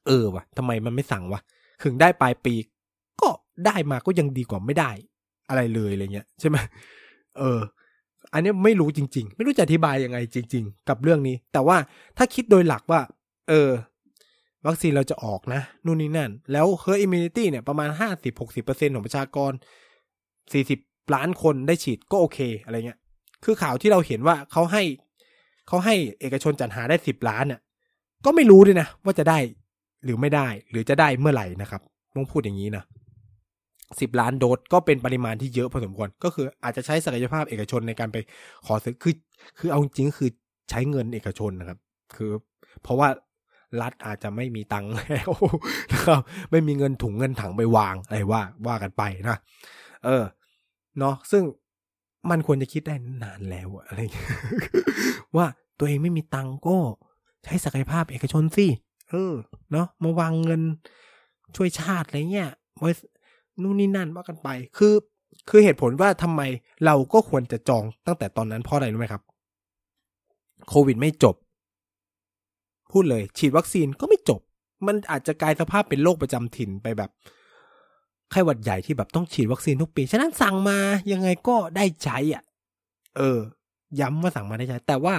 [0.07, 1.41] เออวะทำไมมันไม่สั่งวะ
[1.85, 2.55] ถึงได้ปลายปี
[3.21, 3.29] ก็
[3.67, 4.91] ได้มาก็ยังดีกว่าไม่ได้
[5.49, 6.57] อะไรเลยอะไรเงี้ยใช่ไหม
[7.39, 7.61] เออ
[8.33, 11.77] อันนี้ไม่รู้จริง ๆ ไม่รู้จะอธิบายยังไงจริง ๆ กับเรื่องนี้ แต่ว่า
[12.17, 13.01] ถ้าคิดโดยหลักว่า
[13.49, 13.69] เออ
[14.67, 19.53] วัคซีนเราจะออกนะนู่นนี่นั่น แล้ว herd immunity เนี่ยประมาณห้าสิบหกสิบเปอร์เซ็นของประชากร
[20.53, 20.81] สี่สิบ
[21.15, 22.99] ล้านคนได้ฉีดก็โอเคอะไรเงี้ย
[23.45, 24.83] คือข่าวที่เราเห็นว่าเขาให้
[25.69, 27.61] เขาให้เอกชนจัดหาได้สิบล้านเนี่ย
[28.25, 29.39] ก็ไม่รู้ด้วยนะ ว่าจะได้
[30.05, 31.83] หรือไม่ได้ หรือจะได้เมื่อไหร่นะครับ
[32.17, 32.85] ต้องพูดอย่างนี้นะ
[34.01, 38.17] สิบล้านโดสก็เป็นปริมาณที่เยอะพอสมควร ก็คืออาจจะใช้ศักยภาพเอกชนในการไป
[38.67, 39.15] ขอซื้อคือ
[39.59, 40.31] คือเอาจริงคือ
[40.71, 41.79] ใช้เงินเอกชนนะครับ
[42.15, 42.31] คือ
[42.83, 43.09] เพราะว่า
[43.81, 45.31] รัฐอาจจะไม่มีตังค์แล้ว
[45.93, 49.39] นะครับไม่มีเงินถุงเงินถังไปวางอะไรว่าว่ากันไปนะ
[50.05, 50.25] เออ
[50.99, 51.43] เนาะซึ่ง
[52.31, 54.01] มันควรจะคิดได้นานแล้วอะไร
[55.37, 55.47] ว่า
[55.79, 56.77] ตัวเองไม่มีตังค์ก็
[57.45, 58.66] ใช้ศักยภาพเอกชนสิ
[59.11, 59.35] เออ
[59.73, 60.62] เนาะมาวางเงิน
[61.57, 62.91] ช่วยชาติอะไรเงี้ยไว้
[63.62, 64.49] นู่นนี่นั่นว่ากันไป
[64.79, 64.95] คือ
[65.49, 66.43] คือเหตุผลว่าทำไม
[66.85, 69.23] เราก็ควรจะจองตั้งแต่ตอนนั้นเพราะอะไรรู้ไหมครับ
[70.69, 71.35] โควิดไม่จบ
[72.93, 74.41] พูดเลย ฉีดวัคซีนก็ไม่จบ
[74.86, 77.11] มันอาจจะกลายสภาพเป็นโรคประจำถิ่นไปแบบ
[78.30, 80.78] ไข้หวัดใหญ่ที่แบบต้องฉีดวัคซีนทุกปี ฉะนั้นสั่งมา
[81.12, 82.43] ยังไงก็ได้ใช้อะ
[83.16, 83.39] เออ
[84.01, 85.14] ย้ำว่าสั่งมาได้ใช้ แต่ว่า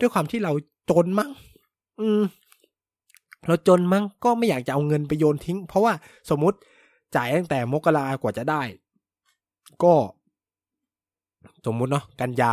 [0.00, 0.52] ด้วยความที่เรา
[0.90, 1.30] จนมั้ง
[2.00, 2.22] อืม
[3.46, 5.92] เราจนมั้งก็ไม่อยากจะเอาเงินไปโยนทิ้ง เพราะว่า
[6.30, 6.58] สมมติ
[7.16, 8.62] จ่ายตั้งแต่มกรากว่าจะได้
[9.82, 9.94] ก็
[11.66, 12.52] สมมุติเนาะกันยา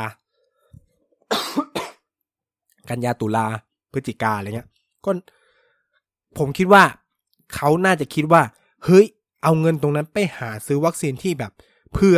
[2.89, 3.45] กันยาตุลา
[3.93, 4.69] พฤศจิกาอะไรเงี้ย
[5.05, 5.11] ก็
[6.37, 6.83] ผมคิดว่า
[7.55, 8.41] เขาน่าจะคิดว่า
[8.85, 9.05] เฮ้ย
[9.43, 11.51] เอาเงินตรงนั้นไปหาซื้อวัคซีนที่แบบ
[11.93, 12.17] เพื่อ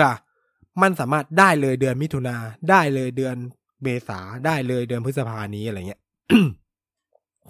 [0.82, 2.36] มันสามารถได้เลยเดือนมิถุนา
[2.69, 3.36] ได้เลยเดือน
[3.84, 6.01] เมษาได้เลยเดือนพฤษภานี้อะไรเงี้ย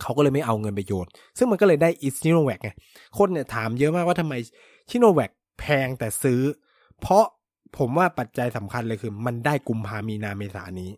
[0.01, 1.07] เขาก็เลยไม่เอาเงินไปโยน
[1.37, 2.69] ซึ่งมันก็เลยได้อิสซิโนแวกไง
[3.17, 4.33] คนเนี่ยถามเยอะมากว่าทำไม
[4.89, 6.41] ชิโนแวกแพงแต่ซื้อ
[7.01, 7.25] เพราะ
[7.77, 10.91] ผมว่าปัจจัยสำคัญเลยคือ มันได้กุมภามีนาเมษานี้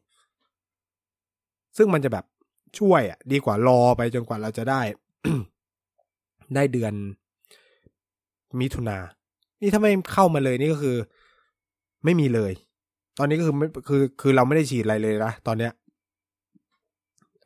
[1.78, 2.26] ซึ่งมันจะแบบ
[2.80, 4.82] ช่วยอะดีกว่ารอไปจนกว่าเราจะได้
[6.56, 6.94] ได้เดือน
[8.60, 8.98] มิถุนา
[9.62, 10.98] นี่ถ้าไม่เข้ามาเลยนี่ก็คือ
[12.04, 12.54] ไม่มีเลย
[13.20, 15.72] ตอนนี้ก็คือไม่คือคือเราไม่ได้ฉีดอะไรเลยนะตอนเนี้ย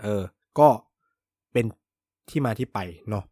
[0.01, 0.23] เออ
[0.59, 0.69] ก็
[1.53, 1.65] เป็น
[2.29, 2.79] ที่มาที่ไป
[3.09, 3.23] เนาะ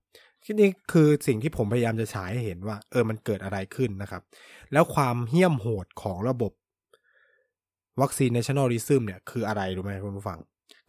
[0.44, 4.22] ที่นี่คือสิ่งที่ผมพยายามจะฉายให้เห็นว่า เออมันเกิดอะไรขึ้นนะครับ
[4.74, 6.52] แล้วความเหี้ยมโหดของระบบ
[8.02, 10.40] วัคซีน nationalism เนี่ย คืออะไรรู้ไหมคุณผู้ฟัง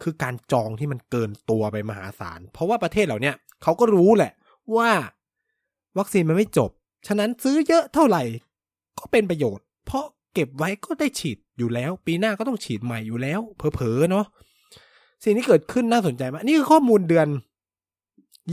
[0.03, 3.32] คือการจองที่มันเกินตัวไปมหาศาล เพราะว่าประเทศเหล่านี้
[3.62, 4.32] เขาก็รู้แหละ
[4.76, 4.90] ว่า
[5.98, 6.70] วัคซีนมันไม่จบ
[7.07, 8.22] ฉะนั้นซื้อเยอะเท่าไหร่
[8.98, 14.26] ก็เป็นประโยชน์ เพราะเก็บไว้ก็ได้ฉีดอยู่แล้ว ปีหน้าก็ต้องฉีดใหม่อยู่แล้วเผลอๆเนาะ
[15.24, 17.28] สิ่งที่เกิดขึ้นน่าสนใจมากนี่คือข้อมูลเดือน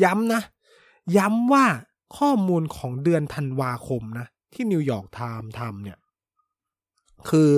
[0.03, 0.41] ย้ำนะ
[1.17, 1.65] ย้ำว่า
[2.17, 5.97] ข้อมูลของเดือนธันวาคมนะ ที่ New York Times ทำเนี่ย
[7.29, 7.49] คือ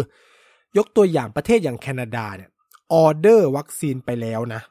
[0.77, 2.51] ยกตัวอย่างประเทศอย่างแคนาดาเนี่ย
[2.93, 4.61] ออเดอร์วัคซีนไปแล้วนะ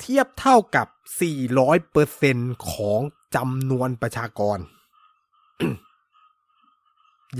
[0.00, 0.86] เทียบเท่ากับ
[1.38, 2.36] 400เปอร์เซ็นต์
[2.70, 3.00] ของ
[3.36, 4.58] จำนวนประชากร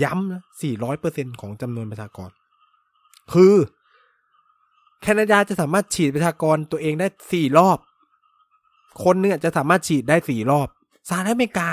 [0.03, 2.29] ย้ำนะ 400เปอร์เซนของจำนวนประชากร
[3.33, 3.55] คือ
[5.01, 7.79] แคนาดาจะสามารถฉีดประชากรตัวเองได้สี่รอบ
[9.03, 10.67] คนหนึงอะจะสามารถฉีดได้สี่รอบ
[11.09, 11.69] สหรัฐอเมริกา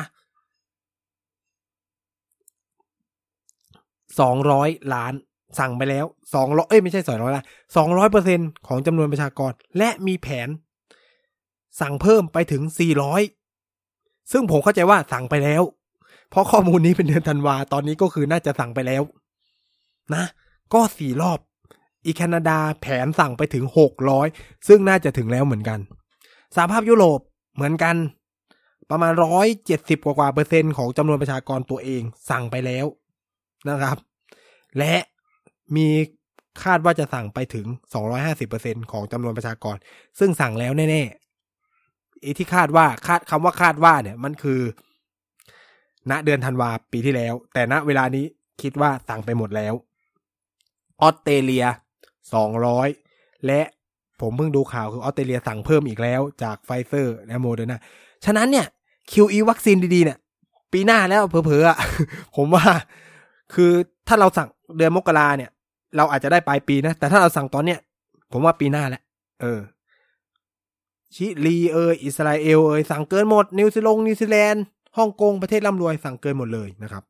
[4.21, 5.13] สองร้อยล้าน
[5.59, 6.05] สั่งไปแล้ว
[6.35, 7.47] สองร้อยเอ้ยไม่ใช่สองร้อยล้าน
[7.77, 10.49] สองร้อยเปอร์เซ็นของจำนวนประชากร และมีแผน
[11.81, 13.23] สั่งเพิ่มไปถึงสี่ร้อย
[14.33, 15.63] ซึ่งผมเข้าใจว่าสั่งไปแล้ว
[16.31, 19.03] เพราะข้อมูลนี้เป็นเดือนธันวา ตอนนี้ก็คือน่าจะสั่งไปแล้ว
[20.15, 20.25] นะ
[20.75, 21.39] ก็สี่รอบ
[22.07, 24.27] อีแคนาดาแผนสั่งไปถึงหกร้อย
[24.69, 25.79] ซึ่งน่าจะถึงแล้วเหมือนกัน
[26.55, 27.21] สหภาพยุโรป
[27.55, 27.97] เหมือนกัน
[28.91, 32.87] ประมาณร้อยเจ็ดสิบกว่าเปอร์เซ็นต์ของจำนวนประชากรตัวเองสั่งไปแล้ว
[33.69, 33.97] นะครับ
[34.79, 34.95] และ
[35.77, 35.89] มี
[36.65, 37.67] คาดว่าจะสั่งไปถึง
[38.29, 39.77] 250%ของจำนวนประชากร
[40.19, 44.61] ซึ่งสั่งแล้วแน่ๆไอ้ที่คาดว่าคาดคำว่าคาดว่าเนี่ย มันคือ
[46.11, 48.25] ณเดือนธันวาปีที่แล้ว แต่ณเวลานี้
[48.63, 49.75] คิดว่าสั่งไปหมดแล้ว
[51.03, 51.65] ออสเตรเลีย
[52.55, 53.61] 200 และ
[54.21, 57.81] ผมเพิ่งดูข่าวคือออสเตรเลียสั่งเพิ่มอีกแล้วจากไฟเซอร์และโมเดอร์นา
[58.25, 58.67] ฉะนั้นเนี่ย
[59.13, 60.19] QE วัคซีนดีๆเนี่ย
[60.73, 62.65] ปีหน้าแล้วเผลอๆผมว่า
[63.55, 63.71] คือ
[64.09, 65.51] ถ้าเราสั่งเดือนมกราเนี่ย
[65.97, 67.81] เราอาจจะได้ปลายปีนะ แต่ถ้าเราสั่งตอนเนี้ย
[68.33, 69.03] ผมว่าปีหน้าแหละ
[69.41, 69.61] เออ
[71.15, 74.65] ชิลีเอยอิสราเอลเอยสั่งเกินหมด นิวซีแลนด์นิวซีแลนด์
[74.99, 77.05] ฮ่องกงประเทศร่ำรวยสั่งเกินหมดเลยนะครับ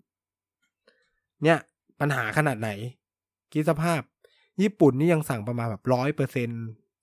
[1.42, 1.58] เนี่ย
[2.00, 2.70] ปัญหาขนาดไหน
[3.52, 4.00] คิดสภาพ
[4.62, 6.48] ญี่ปุ่นนี่ยังสั่งประมาณแบบร้อยเปอร์เซ็น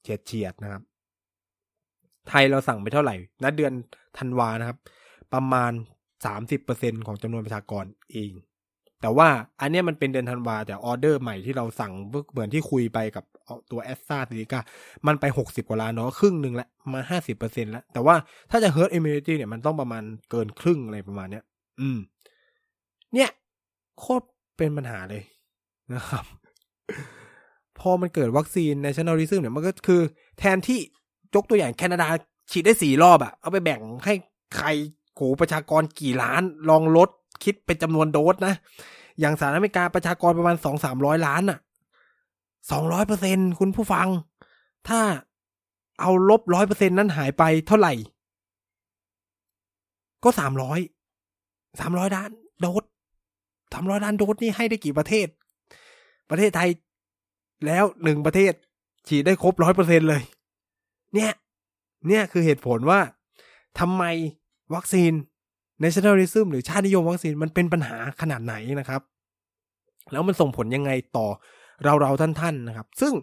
[0.02, 0.82] เฉียดเฉียดนะครับ
[2.28, 3.74] ไทยเราสั่งไปเท่าไหร่ณเดือน
[4.18, 4.78] ธันวานะครับ
[5.34, 5.72] ประมาณ
[6.26, 8.32] สามสิบเปอร์เซ็นของจำนวนประชากรเอง
[9.04, 9.30] แต่ว่า
[9.62, 11.92] อันเนี้ยมันเป็นเดือนธันวาแต่ออเดอร์ใหม่ที่เราสั่ง
[12.32, 13.24] เหมือนที่คุยไปกับ
[13.72, 14.60] ตัวแอสซาซิลิกา
[15.08, 18.16] มันไปหกสิบกว่าล้านเนาะครึ่งหนึ่งละมาห้าสิบเปอร์เซ็นแล้ว แต่ว่า
[18.52, 21.44] ถ้าจะ herd immunity เนี่ยมันต้องประมาณเกินครึ่งอะไรประมาณเนี้ย
[21.82, 22.00] อืม
[23.14, 23.30] เนี่ย
[24.00, 24.26] โคตร
[24.58, 25.24] เป็นปัญหาเลย
[25.94, 26.26] นะครับ
[27.80, 30.02] พอมันเกิดวัคซีน nationalism เนี่ยมันก็คือ
[30.40, 30.80] แทนที่
[31.36, 32.08] ยกตัวอย่างแคนาดา
[32.52, 34.14] ฉีดได้สี่รอบอะเอาไปแบ่งให้
[34.58, 34.68] ใคร
[35.16, 37.10] โหประชากรกี่ล้าน ลองลด
[37.44, 38.54] คิดเป็นจำนวนโดสนะ
[39.20, 41.60] อย่างสหรัฐอเมริกาประชากรประมาณสองสามร้อยล้านอะ
[42.72, 44.08] สองร้อยเปอร์เซ็นคุณผู้ฟัง
[44.88, 45.00] ถ้า
[46.02, 47.94] เอาลบร้อยเปอร์เซ็นนั้นหายไปเท่าไหร่
[50.24, 50.80] ก็สามร้อย
[51.80, 52.30] สามร้อยล้าน
[52.62, 52.84] โดส
[53.74, 55.28] สามร้อยล้านโดสนี่ให้ได้กี่ประเทศ
[56.30, 56.70] ประเทศไทย
[57.66, 58.54] แล้วหนึ่งประเทศ
[59.08, 60.22] ฉีดได้ครบร้อยเปอร์เซ็นเลย
[61.14, 61.32] เนี่ย
[62.08, 63.00] เนี่ยคือเหตุผลว่า
[63.80, 64.04] ทำไม
[64.74, 65.12] วัคซีน
[65.84, 69.02] nationalism หรือชาตินิยมวัคซีนมันเป็นปัญหาขนาดไหนนะครับ
[70.12, 71.28] แล้วมันส่งผลยังไงต่อ
[71.84, 73.14] เราเราท่านท่านๆนะครับ ซึ่ง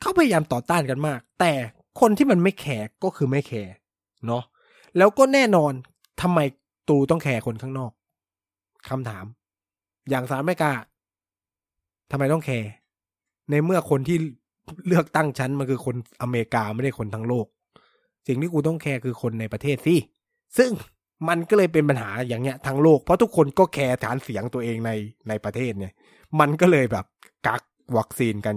[0.00, 1.52] เขาพยายามต่อต้านกันมาก แต่
[2.00, 3.72] คนที่มันไม่แคร์ก็คือไม่แคร์
[4.26, 4.42] เนาะ
[4.98, 5.72] แล้วก็แน่นอน
[6.22, 6.38] ทำไม
[6.88, 7.92] ตูต้องแคร์คนข้างนอก
[8.88, 9.24] คำถาม
[10.10, 10.72] อย่างสหรัฐอเมริกา
[12.10, 12.70] ทำไมต้อง care
[13.50, 14.16] ในเมื่อคนที่
[14.86, 17.46] เลือกตั้งฉันมันคือคนอเมริกาไม่ได้คนทั้งโลก
[18.26, 19.96] สิ่งที่กูต้อง care คือคนในประเทศสิ
[20.58, 20.70] ซึ่ง
[21.28, 24.90] มันก็เลยเป็นปัญหาอย่างเงี้ยทั้งโลก เพราะทุกคนก็ care ฐานเสียงตัวเองใน
[25.28, 25.92] ในประเทศเนี่ย
[26.40, 27.06] มันก็เลยแบบ
[27.46, 27.62] กัก
[27.96, 28.56] วัคซีนกัน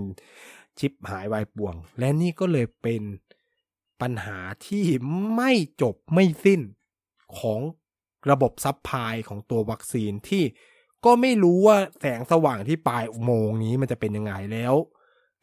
[0.79, 3.01] ชิบหายวายป่วง และนี่ก็เลยเป็น
[4.01, 4.85] ปัญหาที่
[5.35, 5.51] ไม่
[5.81, 6.61] จบไม่สิ้น
[7.39, 7.61] ของ
[8.31, 10.43] ระบบ supply ของตัววัคซีนที่
[11.05, 14.73] ก็ไม่รู้ว่าแสงสว่างที่ปลายอุโมงค์นี้มันจะเป็นยังไงแล้ว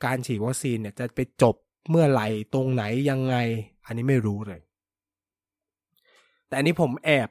[0.05, 1.57] การฉีดวัคซีนเนี่ยจะไปจบ
[1.91, 3.37] เมื่อไหร่ตรงไหนยังไง
[3.87, 4.61] อันนี้ไม่รู้เลย
[6.55, 7.29] แต่อันนี้ผมแอบ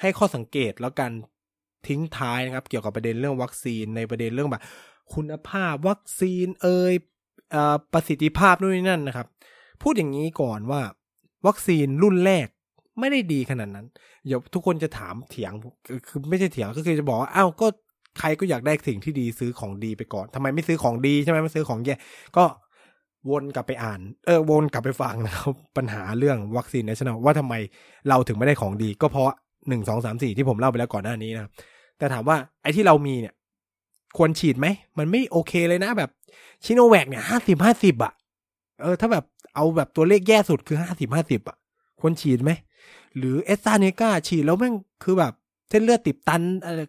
[0.00, 1.10] ให้ข้อสังเกตแล้วกัน
[1.88, 4.62] ทิ้งท้ายนะครับ เกี่ยวกับประเด็นเรื่องวัคซีนในประเด็นเรื่องแบบ
[5.14, 6.94] คุณภาพวัคซีนเอ่ย
[7.52, 9.26] เอ่อประสิทธิภาพนู่นนี่นั่นนะครับ
[9.82, 10.82] พูดอย่างนี้ก่อนว่า
[11.46, 12.46] วัคซีนรุ่นแรก
[13.00, 13.86] ไม่ได้ดีขนาดนั้น
[14.26, 15.52] เดี๋ยวทุกคนจะถามเถียง
[16.08, 17.66] คือไม่ใช่เถียงก็คือจะบอกว่าอ้าวก็
[18.18, 21.94] ใครก็อยากได้สิ่งที่ดีซื้อของดีไปก่อนทำไมไม่ซื้อของดีใช่ไหมไม่ซื้อของแย่
[22.36, 22.44] ก็
[23.30, 27.54] วนกลับไปอ่าน เออวนกลับไปฟังนะครับปัญหาเรื่องวัคซีน national ว่าทำไม
[28.08, 29.30] เราถึงไม่ได้ของดี ก็เพราะ
[29.68, 31.50] หนึ่งสองสามสี่ที่ผมเล่าไปแล้วก่อนหน้านี้นะ
[31.98, 33.34] แต่ถามว่าไอ้ที่เรามีเนี่ย
[34.16, 34.66] ควรฉีดไหม
[34.98, 36.10] มันไม่โอเคเลยนะแบบ
[36.64, 38.12] ชิโนแวกเนี่ยห้าสิบห้าสิบอะ
[38.82, 41.56] เออถ้าแบบเอาแบบตัวเลขแย่สุดคือห้าสิบห้าสิบอะ
[42.00, 42.50] ควรฉีดไหม
[43.16, 45.32] หรือเอสซาเนกาฉีดแล้วแม่งคือแบบ
[45.70, 46.80] เส้นเลือดติดตันอะไร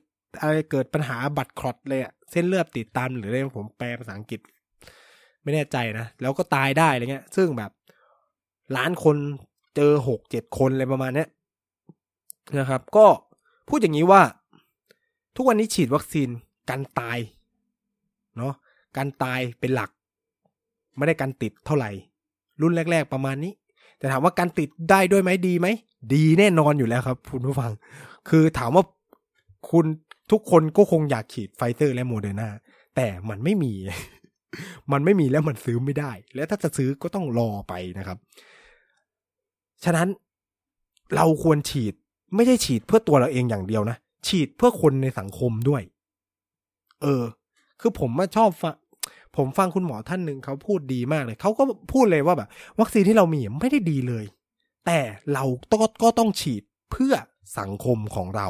[0.41, 4.39] อะไรเกิดปัญหาบัตรคลอตเลยอะเส้นเลือดติดตันหรืออะไรผมแปลภาษาอังกฤษ
[5.43, 7.71] ไม่แน่ใจนะ แล้วก็ตายได้อะไรเงี้ย ซึ่งแบบ
[8.75, 9.15] ล้านคน
[9.75, 11.29] เจอหกเจ็ดคนอะไรประมาณเนี้ย
[12.59, 13.05] นะครับ ก็
[13.69, 14.21] พูดอย่างนี้ว่า
[15.35, 16.29] ทุกวันนี้ฉีดวัคซีน
[16.69, 17.17] กันตาย
[18.37, 18.53] เนาะ
[18.97, 19.91] การตายเป็นหลัก
[20.97, 21.91] ไม่ได้การติดเท่าไหร่
[22.61, 23.53] รุ่นแรก ๆประมาณนี้
[23.97, 25.67] แต่ถามว่าการติดได้ด้วยไหมดีไหม
[26.13, 27.71] ดีแน่นอนอยู่แล้วครับคุณผู้ฟัง
[28.29, 28.83] คือถามว่า
[29.71, 29.85] คุณ
[30.31, 32.49] ทุกคนก็คงอยากฉีดไฟเซอร์และโมเดอร์นา
[32.95, 33.73] แต่มันไม่มี
[34.91, 38.17] มันไม่มีแล้วมันซื้อไม่ได้ แล้วถ้าจะซื้อก็ต้องรอไปนะครับ
[39.83, 40.07] ฉะนั้น
[41.15, 41.93] เราควรฉีด
[42.35, 43.97] ไม่ใช่ฉีดเพื่อตัวเราเองอย่างเดียวนะ
[44.27, 45.81] ฉีดเพื่อคนในสังคมด้วย
[47.01, 47.23] เออ
[47.79, 48.75] คือผมมาชอบฟัง
[49.37, 52.49] ผมฟังคุณหมอท่านหนึ่งเขาพูดดีมากเลย เขาก็พูดเลยว่าแบบ
[52.79, 54.25] วัคซีนที่เรามีไม่ได้ดีเลย
[54.85, 54.99] แต่
[55.33, 57.13] เราก็ก็ต้องฉีดเพื่อ
[57.59, 58.47] สังคมของเรา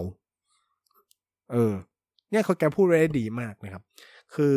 [1.52, 1.74] เออ
[2.32, 3.84] เนี่ยเขาแกพูดไว้ดีมากนะครับ
[4.36, 4.54] คือ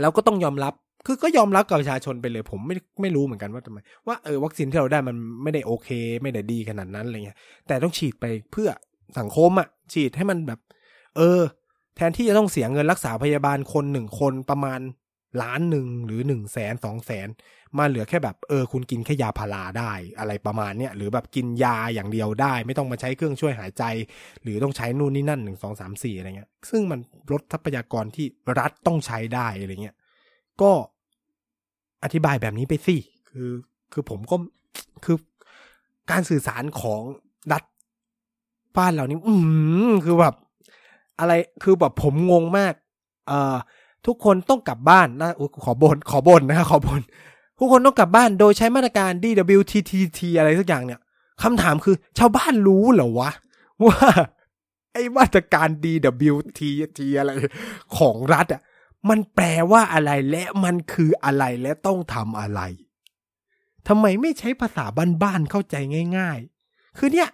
[0.00, 0.74] แล้วก็ต้องยอมรับ
[1.06, 5.88] คือก็ยอมรับกับประชาชนไปเลย ผมไม่ไม่รู้เหมือนกันว่าทำไมว่าเออวัคซีนที่เราได้มันไม่ได้โอเค
[6.22, 8.68] ไม่ได้ดีขนาดนั้นอะไรเงี้ย แต่ต้องฉีดไปเพื่อ
[9.18, 10.60] สังคมอะ่ะฉีดให้มันแบบ
[11.16, 11.40] เออ
[11.96, 14.80] แทนที่จะต้องเสียเงินรักษาพยาบาลคนหนึ่งคนประมาณ
[15.42, 17.28] ล้านหนึ่งหรือหนึ่งแสนสองแสน
[17.78, 23.84] มาเหลือแค่แบบเออคุณกินแค่ยาพาราได้อะไรประมาณเนี้ยหรือแบบกินยาอย่างเดียวได้ ไม่ต้องมาใช้เครื่องช่วยหายใจ
[24.42, 27.00] หรือต้องใช้นู่นนี่นั่นหนึ่งสองสามสี่อะไรเงี้ย ซึ่งมัน
[27.32, 28.26] ลดทรัพยากรที่
[28.58, 29.96] รัฐต้องใช้ได้อะไรเงี้ย
[30.62, 30.70] ก็
[32.04, 32.96] อธิบายแบบนี้ไปสิ
[33.28, 33.50] คือ
[33.92, 34.36] คือผมก็
[35.04, 35.16] คือ
[36.10, 37.00] การสื่อสารของ
[37.52, 37.62] รัฐ
[38.76, 39.34] บ้านเรานี่อื
[39.90, 40.34] มคือแบบ
[41.20, 42.74] อะไรคือแบบผมงงมาก
[43.28, 43.56] เอ่อ
[44.06, 45.30] ทุกคนต้องกลับบ้านนะ
[45.64, 47.00] ขอบนขอบนนะครับขอบน
[47.58, 51.00] ทุกคนต้องกลับบ้านโดยใช้มาตรการ DWTTT อะไรสักอย่างเนี่ย
[51.42, 53.30] คำถามคือชาวบ้านรู้เหรอวะ
[53.86, 54.08] ว่า
[54.92, 57.30] ไอ้มาตรการ DWTT อะไร
[57.98, 58.62] ของรัฐอะ
[59.08, 62.60] มันแปลว่าอะไรและมันคืออะไรและต้องทำอะไร
[63.88, 64.84] ทำไมไม่ใช้ภาษา
[65.22, 65.76] บ้านๆเข้าใจ
[66.18, 66.38] ง่าย
[66.68, 67.28] ๆ คือเนี่ย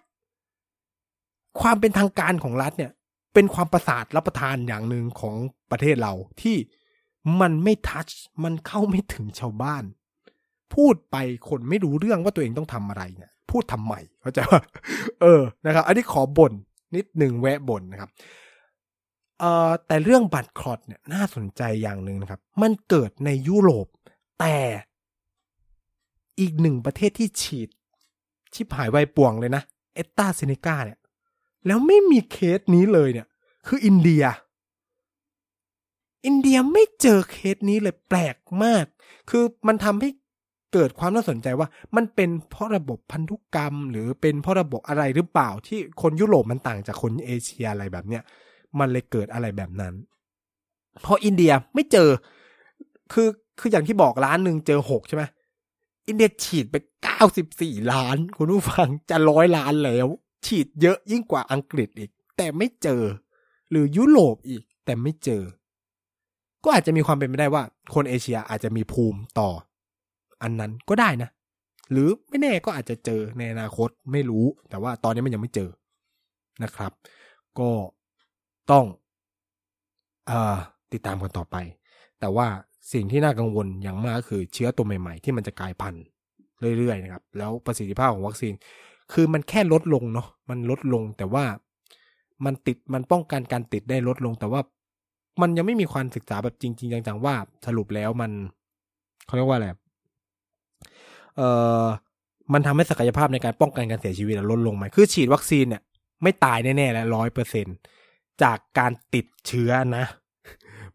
[1.61, 2.93] ความเป็นทางการของรัฐเนี่ย
[3.35, 5.37] เป็นความประสาทรับประทานอย่างหนึ่งของ
[5.71, 6.13] ประเทศเรา
[6.43, 6.57] ที่
[7.41, 8.09] มันไม่ทัช
[8.45, 9.85] มันเข้าไม่ถึงชาวบ้าน
[10.75, 11.17] พูดไป
[11.49, 14.61] คนไม่รู้เรื่องว่าตัวเองต้องทำอะไรเนี่ยพูดทำไมเข้าใจว่า
[15.21, 16.53] เออนะครับ อันนี้ขอบ่น
[16.97, 18.11] นิดหนึ่งแวะบ่นนะครับ
[19.41, 23.87] เอ่อแต่เรื่องบัตรคลอดเนี่ยน่าสนใจอย่างหนึ่งนะครับ มันเกิดในยุโรป
[24.41, 24.57] แต่
[26.41, 27.69] อีกหนึ่งประเทศที่ฉีด
[28.55, 29.63] ชิบหายไวป่วงเลยนะ
[29.95, 30.99] เอตตาเซเนกาเนี่ย
[31.67, 33.27] แล้วไม่มีเคสนี้เลยเนี่ย
[33.67, 34.25] คืออินเดีย
[36.27, 38.85] อินเดียไม่เจอเคสนี้เลยแปลกมาก
[39.31, 40.11] คือมันทำให้
[40.73, 48.23] เกิดความน่าสนใจว่ามันเป็นเพราะระบบพันธุกรรม หรือเป็นเพราะระบบอะไรหรือเปล่าที่คนยุโรปมันต่างจากคนเอเชียอะไรแบบเนี้ย
[48.79, 49.95] มันเลยเกิดอะไรแบบนั้น
[51.03, 52.09] เพราะอินเดียไม่เจอ
[53.13, 55.25] คือคืออย่างที่บอกล้านหนึ่งเจอหกใช่ไหม
[56.09, 60.07] อินเดียฉีดไปเก้าสิบสี่ล้าน คุณผู้ฟังจะร้อยล้านแล้ว
[60.47, 63.03] ฉีดเยอะยิ่งกว่าอังกฤษอีก แต่ไม่เจอ
[63.71, 65.43] หรือยุโรปอีก แต่ไม่เจอ
[66.65, 67.63] ก็อาจจะมีความเป็นไปได้ว่า
[67.95, 69.51] คนเอเชียอาจจะมีภูมิต่อ
[70.43, 71.31] อันนั้นก็ได้นะ
[71.91, 75.71] หรือไม่แน่ก็อาจจะเจอในอนาคตไม่รู้ แต่ว่าตอนนี้มันยังไม่เจอ
[76.65, 76.93] นะครับ
[77.59, 77.71] ก็
[78.71, 78.85] ต้อง
[80.31, 80.33] อ
[80.93, 81.57] ติดตามกันต่อไป
[82.21, 82.47] แต่ว่า
[82.93, 86.05] สิ่งที่น่ากังวลอย่างมากคือเชื้อตัวใหม่ ๆ ที่มันจะกลายพันธุ์
[86.79, 88.55] เรื่อยๆนะครับ แล้วประสิทธิภาพของวัคซีน
[89.13, 91.45] คือมันแค่ลดลงเนาะมันลดลงแต่ว่า
[92.45, 94.61] มันติดมันป้องกันการติดได้ลดลง แต่ว่า
[95.41, 97.35] มันยังไม่มีความศึกษาแบบจริง ๆ จังๆว่า
[97.67, 98.31] สรุปแล้วมัน
[99.27, 99.69] เขาเรียกว่าอะไร
[101.39, 101.51] เอ่
[101.83, 101.85] อ
[102.53, 105.83] มันทำให้ศักยภาพในการป้องกันการเสียชีวิตลดลงไหมคือฉีดวัคซีนเนี่ย
[106.23, 107.77] ไม่ตายแน่ๆแล้วร้อยเปอร์เซ็นต์
[108.43, 110.05] จากการติดเชื้อนะ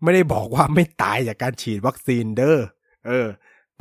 [0.03, 2.57] ไม่ได้บอกว่าไม่ตายจากการฉีดวัคซีนเด้อ
[3.07, 3.27] เออ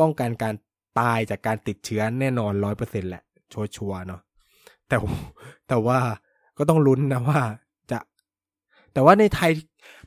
[0.01, 0.55] ป้องกันการ
[1.01, 4.21] ตายจากการติดเชื้อแน่นอนร้อยเปอร์เซ็นแหละ ชัวร์เนาะ
[4.89, 4.97] แต่
[5.69, 5.99] แต่ว่า
[6.59, 7.41] ก็ต้องลุ้นนะว่า
[7.91, 7.99] จะ
[8.93, 9.51] แต่ว่าในไทย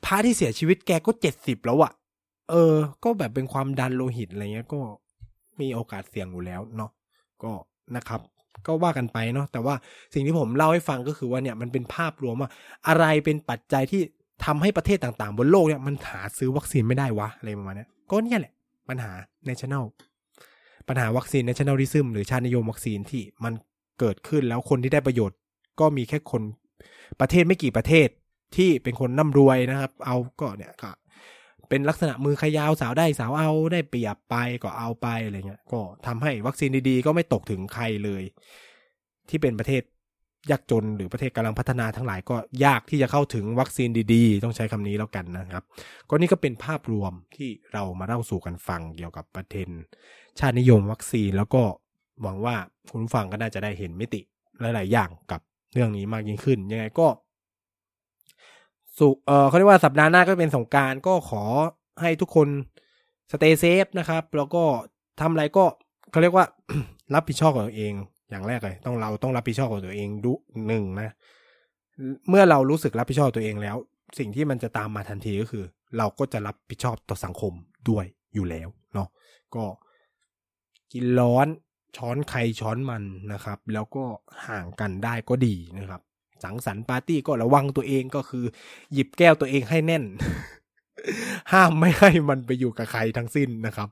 [0.06, 1.92] พระที่เสียชีวิตแกก็เจ็ดสิบแล้วอะ
[2.50, 4.80] เออ ก็แบบเป็นความดันโลหิตอะไรเงี้ยก็
[5.62, 6.92] มีโอกาสเสี่ยงอยู่แล้วเนาะ
[7.44, 7.52] ก็
[7.96, 8.22] นะครับ
[8.68, 9.76] ก็ว่ากันไปเนาะแต่ว่า
[10.14, 12.50] สิ่งที่ผมเล่าให้ฟังก็คือว่าเนี่ยมันเป็นภาพรวมว่า
[12.88, 14.02] อะไรเป็นปัจจัยที่
[14.46, 18.54] ทำให้ประเทศต่างๆ บนโลกเนี่ยมันหาซื้อวัคซีนไม่ได้วะอะไรประมาณเนี้ยก็เนี่ยแหละ
[18.90, 19.12] ปัญหา
[19.50, 19.86] national
[20.88, 23.54] ปัญหาวัคซีน nationalism หรือชาตินิยมวัคซีนที่มัน
[24.00, 25.38] เกิดขึ้นแล้วคนที่ได้ประโยชน์
[25.80, 26.42] ก็มีแค่คน
[27.20, 28.08] ประเทศไม่กี่ประเทศ
[28.56, 30.90] ที่เป็นคนร่ำรวยนะครับ เอาก็เนี่ยก็
[31.70, 38.24] เป็นลักษณะมือขยาวสาวได้สาวเอาได้เปรียบไปก็เอาไปอะไรเงี้ยก็ทำให้วัคซีนดีๆ ก็ไม่ตกถึงใครเลย
[39.30, 39.84] ที่เป็นประเทศ
[40.52, 42.36] ยากจนหรือประเทศกำลังพัฒนาทั้งหลายก็
[42.66, 45.64] ยากที่จะเข้าถึงวัคซีนดีๆ ต้องใช้คำนี้แล้วกันนะครับ
[46.10, 49.70] ก็นี่ก็เป็นภาพรวมที่เรามาเล่าสู่กันฟังเกี่ยวกับประเด็น
[50.40, 51.64] ชาตินิยมวัคซีนแล้วก็
[52.22, 52.56] หวังว่า
[52.92, 54.22] คุณผู้ฟังก็น่าจะได้เห็นมิติ
[54.60, 55.42] หลาย ๆ อย่างกับ
[55.74, 57.08] เรื่องนี้มากยิ่งขึ้น ยังไงก็
[59.00, 61.44] สุเออเขาเรียกว่าสัปดาห์หน้าก็เป็นสงการก็ขอ
[62.02, 62.48] ให้ทุกคน
[63.32, 64.64] สเตย์เซฟนะครับ แล้วก็
[65.22, 65.66] ทำอะไรก็
[66.12, 66.46] เขาเรียกว่า
[67.14, 67.94] รับผิดชอบกับตัวเอง
[68.30, 70.34] อย่างแรกเลย ต้องเราต้องรับผิดชอบกับตัวเองดุ
[70.68, 71.14] หนึ่งนะ
[72.30, 73.76] เมื่อเรารู้สึกรับผิดชอบตัวเองแล้ว
[74.20, 75.64] สิ่งที่มันจะตามมาทันทีก็คือ
[75.98, 77.54] เราก็จะรับผิดชอบต่อสังคม
[77.90, 79.08] ด้วยอยู่แล้วเนาะ
[79.56, 79.64] ก็
[80.94, 81.48] กินร้อน
[81.98, 84.04] ช้อนใครช้อนมันนะครับ แล้วก็
[84.48, 86.02] ห่างกันได้ก็ดีนะครับ
[86.46, 88.46] สังสรรค์ปาร์ตี้ก็ระวังตัวเองก็คือ
[88.94, 90.04] หยิบแก้วตัวเองให้แน่น
[91.52, 93.88] ห้ามไม่ให้มันไปอยู่กับใครทั้งสิ้นนะครับ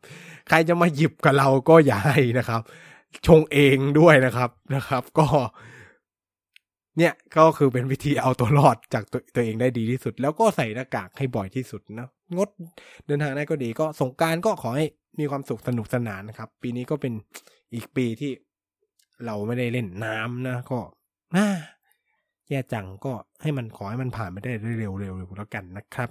[0.50, 2.62] ใครจะมาหยิบกับเราก็อย่าให้นะครับ
[3.28, 5.28] ชงเองด้วยนะครับนะครับ ก็
[6.98, 12.50] เนี่ยก็คือเป็นวิธีเอาตัวรอดจากตัวตัวเองได้ดีที่สุด แล้วก็ใส่หน้ากากให้บ่อยที่สุดนะงด
[13.06, 14.88] เดินทางได้ก็ดีก็สงการก็ขอให้
[15.20, 17.14] มีความสุขสนุกสนานนะครับ ปีนี้ก็เป็น
[17.74, 18.32] อีกปีที่
[19.26, 20.80] เราไม่ได้เล่นน้ำนะก็
[21.36, 21.48] น่า
[22.50, 25.00] แย่จังก็ให้มันขอให้มันผ่านไปได้เร็วๆ
[25.38, 26.10] แล้วกันนะครับ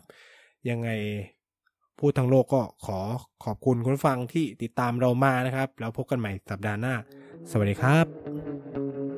[0.69, 0.89] ยังไง
[1.99, 2.99] พูดทั้งโลกก็ขอ
[3.45, 6.95] ขอบคุณคุณฟังที่ติดตามเรามานะครับ แล้วพบกันใหม่สัปดาห์หน้า
[7.51, 9.12] สวัสดีครับ